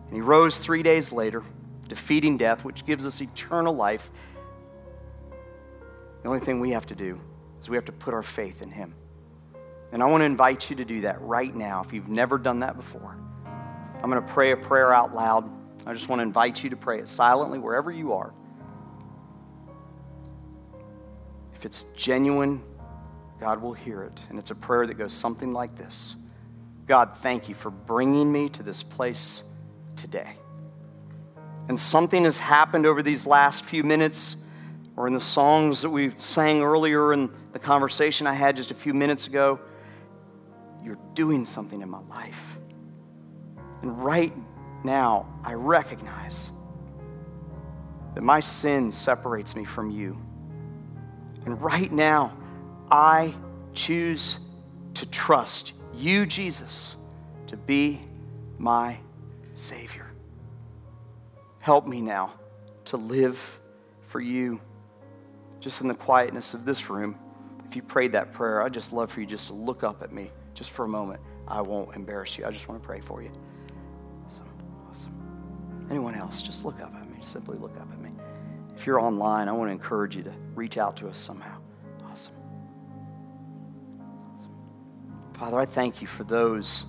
And 0.06 0.14
he 0.14 0.20
rose 0.20 0.58
three 0.58 0.82
days 0.82 1.10
later, 1.10 1.42
defeating 1.88 2.36
death, 2.36 2.64
which 2.64 2.84
gives 2.84 3.06
us 3.06 3.20
eternal 3.20 3.74
life. 3.74 4.10
The 6.22 6.28
only 6.28 6.40
thing 6.40 6.60
we 6.60 6.72
have 6.72 6.86
to 6.86 6.94
do 6.94 7.18
is 7.60 7.68
we 7.68 7.76
have 7.76 7.86
to 7.86 7.92
put 7.92 8.12
our 8.12 8.22
faith 8.22 8.60
in 8.62 8.70
him. 8.70 8.94
And 9.92 10.02
I 10.02 10.06
want 10.06 10.20
to 10.20 10.26
invite 10.26 10.70
you 10.70 10.76
to 10.76 10.84
do 10.84 11.00
that 11.02 11.20
right 11.20 11.54
now 11.54 11.82
if 11.84 11.92
you've 11.92 12.08
never 12.08 12.38
done 12.38 12.60
that 12.60 12.76
before. 12.76 13.16
I'm 14.02 14.10
going 14.10 14.22
to 14.22 14.32
pray 14.32 14.52
a 14.52 14.56
prayer 14.56 14.94
out 14.94 15.14
loud. 15.14 15.50
I 15.86 15.92
just 15.92 16.08
want 16.08 16.20
to 16.20 16.22
invite 16.22 16.62
you 16.62 16.70
to 16.70 16.76
pray 16.76 17.00
it 17.00 17.08
silently 17.08 17.58
wherever 17.58 17.90
you 17.90 18.12
are. 18.12 18.32
If 21.54 21.66
it's 21.66 21.84
genuine, 21.94 22.62
God 23.40 23.60
will 23.60 23.74
hear 23.74 24.02
it. 24.02 24.18
And 24.28 24.38
it's 24.38 24.50
a 24.50 24.54
prayer 24.54 24.86
that 24.86 24.94
goes 24.94 25.12
something 25.12 25.52
like 25.52 25.76
this 25.76 26.16
God, 26.86 27.18
thank 27.18 27.48
you 27.48 27.54
for 27.54 27.70
bringing 27.70 28.30
me 28.32 28.48
to 28.50 28.62
this 28.62 28.82
place 28.82 29.42
today. 29.96 30.36
And 31.68 31.78
something 31.78 32.24
has 32.24 32.38
happened 32.38 32.86
over 32.86 33.02
these 33.02 33.26
last 33.26 33.64
few 33.64 33.84
minutes, 33.84 34.36
or 34.96 35.06
in 35.06 35.14
the 35.14 35.20
songs 35.20 35.82
that 35.82 35.90
we 35.90 36.12
sang 36.16 36.62
earlier 36.62 37.12
in 37.12 37.30
the 37.52 37.58
conversation 37.58 38.26
I 38.26 38.32
had 38.32 38.56
just 38.56 38.70
a 38.70 38.74
few 38.74 38.92
minutes 38.94 39.26
ago. 39.26 39.60
You're 40.84 40.98
doing 41.14 41.44
something 41.44 41.82
in 41.82 41.88
my 41.88 42.00
life. 42.08 42.58
And 43.82 44.02
right 44.02 44.32
now, 44.84 45.26
I 45.44 45.54
recognize 45.54 46.50
that 48.14 48.22
my 48.22 48.40
sin 48.40 48.90
separates 48.90 49.54
me 49.54 49.64
from 49.64 49.90
you. 49.90 50.20
And 51.46 51.60
right 51.62 51.90
now, 51.90 52.36
I 52.90 53.34
choose 53.72 54.38
to 54.94 55.06
trust 55.06 55.72
you, 55.94 56.26
Jesus, 56.26 56.96
to 57.46 57.56
be 57.56 58.00
my 58.58 58.98
Savior. 59.54 60.06
Help 61.60 61.86
me 61.86 62.00
now 62.00 62.32
to 62.86 62.96
live 62.96 63.60
for 64.06 64.20
you 64.20 64.60
just 65.60 65.80
in 65.80 65.88
the 65.88 65.94
quietness 65.94 66.54
of 66.54 66.64
this 66.64 66.90
room. 66.90 67.16
If 67.68 67.76
you 67.76 67.82
prayed 67.82 68.12
that 68.12 68.32
prayer, 68.32 68.62
I'd 68.62 68.74
just 68.74 68.92
love 68.92 69.12
for 69.12 69.20
you 69.20 69.26
just 69.26 69.48
to 69.48 69.54
look 69.54 69.84
up 69.84 70.02
at 70.02 70.12
me 70.12 70.30
just 70.60 70.72
for 70.72 70.84
a 70.84 70.88
moment. 70.88 71.22
I 71.48 71.62
won't 71.62 71.96
embarrass 71.96 72.36
you. 72.36 72.44
I 72.44 72.50
just 72.50 72.68
want 72.68 72.82
to 72.82 72.86
pray 72.86 73.00
for 73.00 73.22
you. 73.22 73.30
So 74.28 74.42
awesome. 74.90 75.86
Anyone 75.88 76.14
else, 76.14 76.42
just 76.42 76.66
look 76.66 76.78
up 76.82 76.94
at 76.94 77.10
me. 77.10 77.16
Simply 77.22 77.56
look 77.56 77.74
up 77.78 77.90
at 77.90 77.98
me. 77.98 78.10
If 78.76 78.86
you're 78.86 79.00
online, 79.00 79.48
I 79.48 79.52
want 79.52 79.68
to 79.68 79.72
encourage 79.72 80.16
you 80.16 80.22
to 80.22 80.32
reach 80.54 80.76
out 80.76 80.98
to 80.98 81.08
us 81.08 81.18
somehow. 81.18 81.56
Awesome. 82.04 82.34
awesome. 84.34 84.52
Father, 85.32 85.58
I 85.58 85.64
thank 85.64 86.02
you 86.02 86.06
for 86.06 86.24
those 86.24 86.84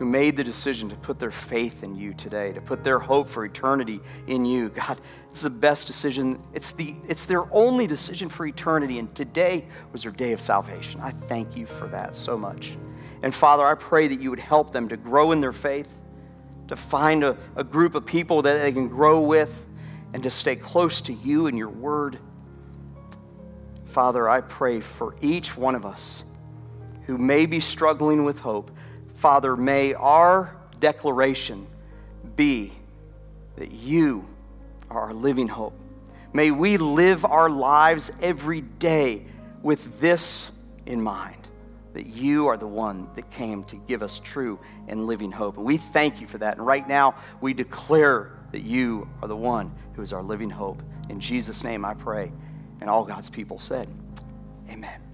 who 0.00 0.06
made 0.06 0.34
the 0.34 0.42
decision 0.42 0.88
to 0.88 0.96
put 0.96 1.18
their 1.18 1.30
faith 1.30 1.82
in 1.82 1.94
you 1.94 2.14
today, 2.14 2.54
to 2.54 2.60
put 2.62 2.82
their 2.82 2.98
hope 2.98 3.28
for 3.28 3.44
eternity 3.44 4.00
in 4.26 4.46
you. 4.46 4.70
God, 4.70 4.98
it's 5.30 5.42
the 5.42 5.50
best 5.50 5.86
decision. 5.86 6.42
It's, 6.54 6.70
the, 6.70 6.94
it's 7.06 7.26
their 7.26 7.44
only 7.52 7.86
decision 7.86 8.30
for 8.30 8.46
eternity, 8.46 8.98
and 8.98 9.14
today 9.14 9.66
was 9.92 10.04
their 10.04 10.12
day 10.12 10.32
of 10.32 10.40
salvation. 10.40 11.02
I 11.02 11.10
thank 11.10 11.54
you 11.54 11.66
for 11.66 11.86
that 11.88 12.16
so 12.16 12.38
much. 12.38 12.78
And 13.22 13.34
Father, 13.34 13.62
I 13.66 13.74
pray 13.74 14.08
that 14.08 14.22
you 14.22 14.30
would 14.30 14.38
help 14.38 14.72
them 14.72 14.88
to 14.88 14.96
grow 14.96 15.32
in 15.32 15.42
their 15.42 15.52
faith, 15.52 16.00
to 16.68 16.76
find 16.76 17.22
a, 17.22 17.36
a 17.54 17.62
group 17.62 17.94
of 17.94 18.06
people 18.06 18.40
that 18.40 18.62
they 18.62 18.72
can 18.72 18.88
grow 18.88 19.20
with, 19.20 19.66
and 20.14 20.22
to 20.22 20.30
stay 20.30 20.56
close 20.56 21.02
to 21.02 21.12
you 21.12 21.46
and 21.46 21.58
your 21.58 21.68
word. 21.68 22.18
Father, 23.84 24.30
I 24.30 24.40
pray 24.40 24.80
for 24.80 25.14
each 25.20 25.58
one 25.58 25.74
of 25.74 25.84
us 25.84 26.24
who 27.04 27.18
may 27.18 27.44
be 27.44 27.60
struggling 27.60 28.24
with 28.24 28.38
hope. 28.38 28.70
Father, 29.20 29.54
may 29.54 29.92
our 29.92 30.56
declaration 30.78 31.66
be 32.36 32.72
that 33.56 33.70
you 33.70 34.26
are 34.88 35.02
our 35.02 35.12
living 35.12 35.46
hope. 35.46 35.78
May 36.32 36.50
we 36.50 36.78
live 36.78 37.26
our 37.26 37.50
lives 37.50 38.10
every 38.22 38.62
day 38.62 39.26
with 39.62 40.00
this 40.00 40.50
in 40.86 41.02
mind 41.02 41.36
that 41.92 42.06
you 42.06 42.46
are 42.46 42.56
the 42.56 42.66
one 42.66 43.10
that 43.14 43.30
came 43.30 43.62
to 43.64 43.76
give 43.76 44.02
us 44.02 44.20
true 44.20 44.58
and 44.88 45.06
living 45.06 45.32
hope. 45.32 45.58
And 45.58 45.66
we 45.66 45.76
thank 45.76 46.22
you 46.22 46.26
for 46.26 46.38
that. 46.38 46.56
And 46.56 46.64
right 46.64 46.88
now, 46.88 47.14
we 47.42 47.52
declare 47.52 48.32
that 48.52 48.62
you 48.62 49.06
are 49.20 49.28
the 49.28 49.36
one 49.36 49.70
who 49.96 50.00
is 50.00 50.14
our 50.14 50.22
living 50.22 50.48
hope. 50.48 50.82
In 51.10 51.20
Jesus' 51.20 51.62
name 51.62 51.84
I 51.84 51.92
pray. 51.92 52.32
And 52.80 52.88
all 52.88 53.04
God's 53.04 53.28
people 53.28 53.58
said, 53.58 53.86
Amen. 54.70 55.09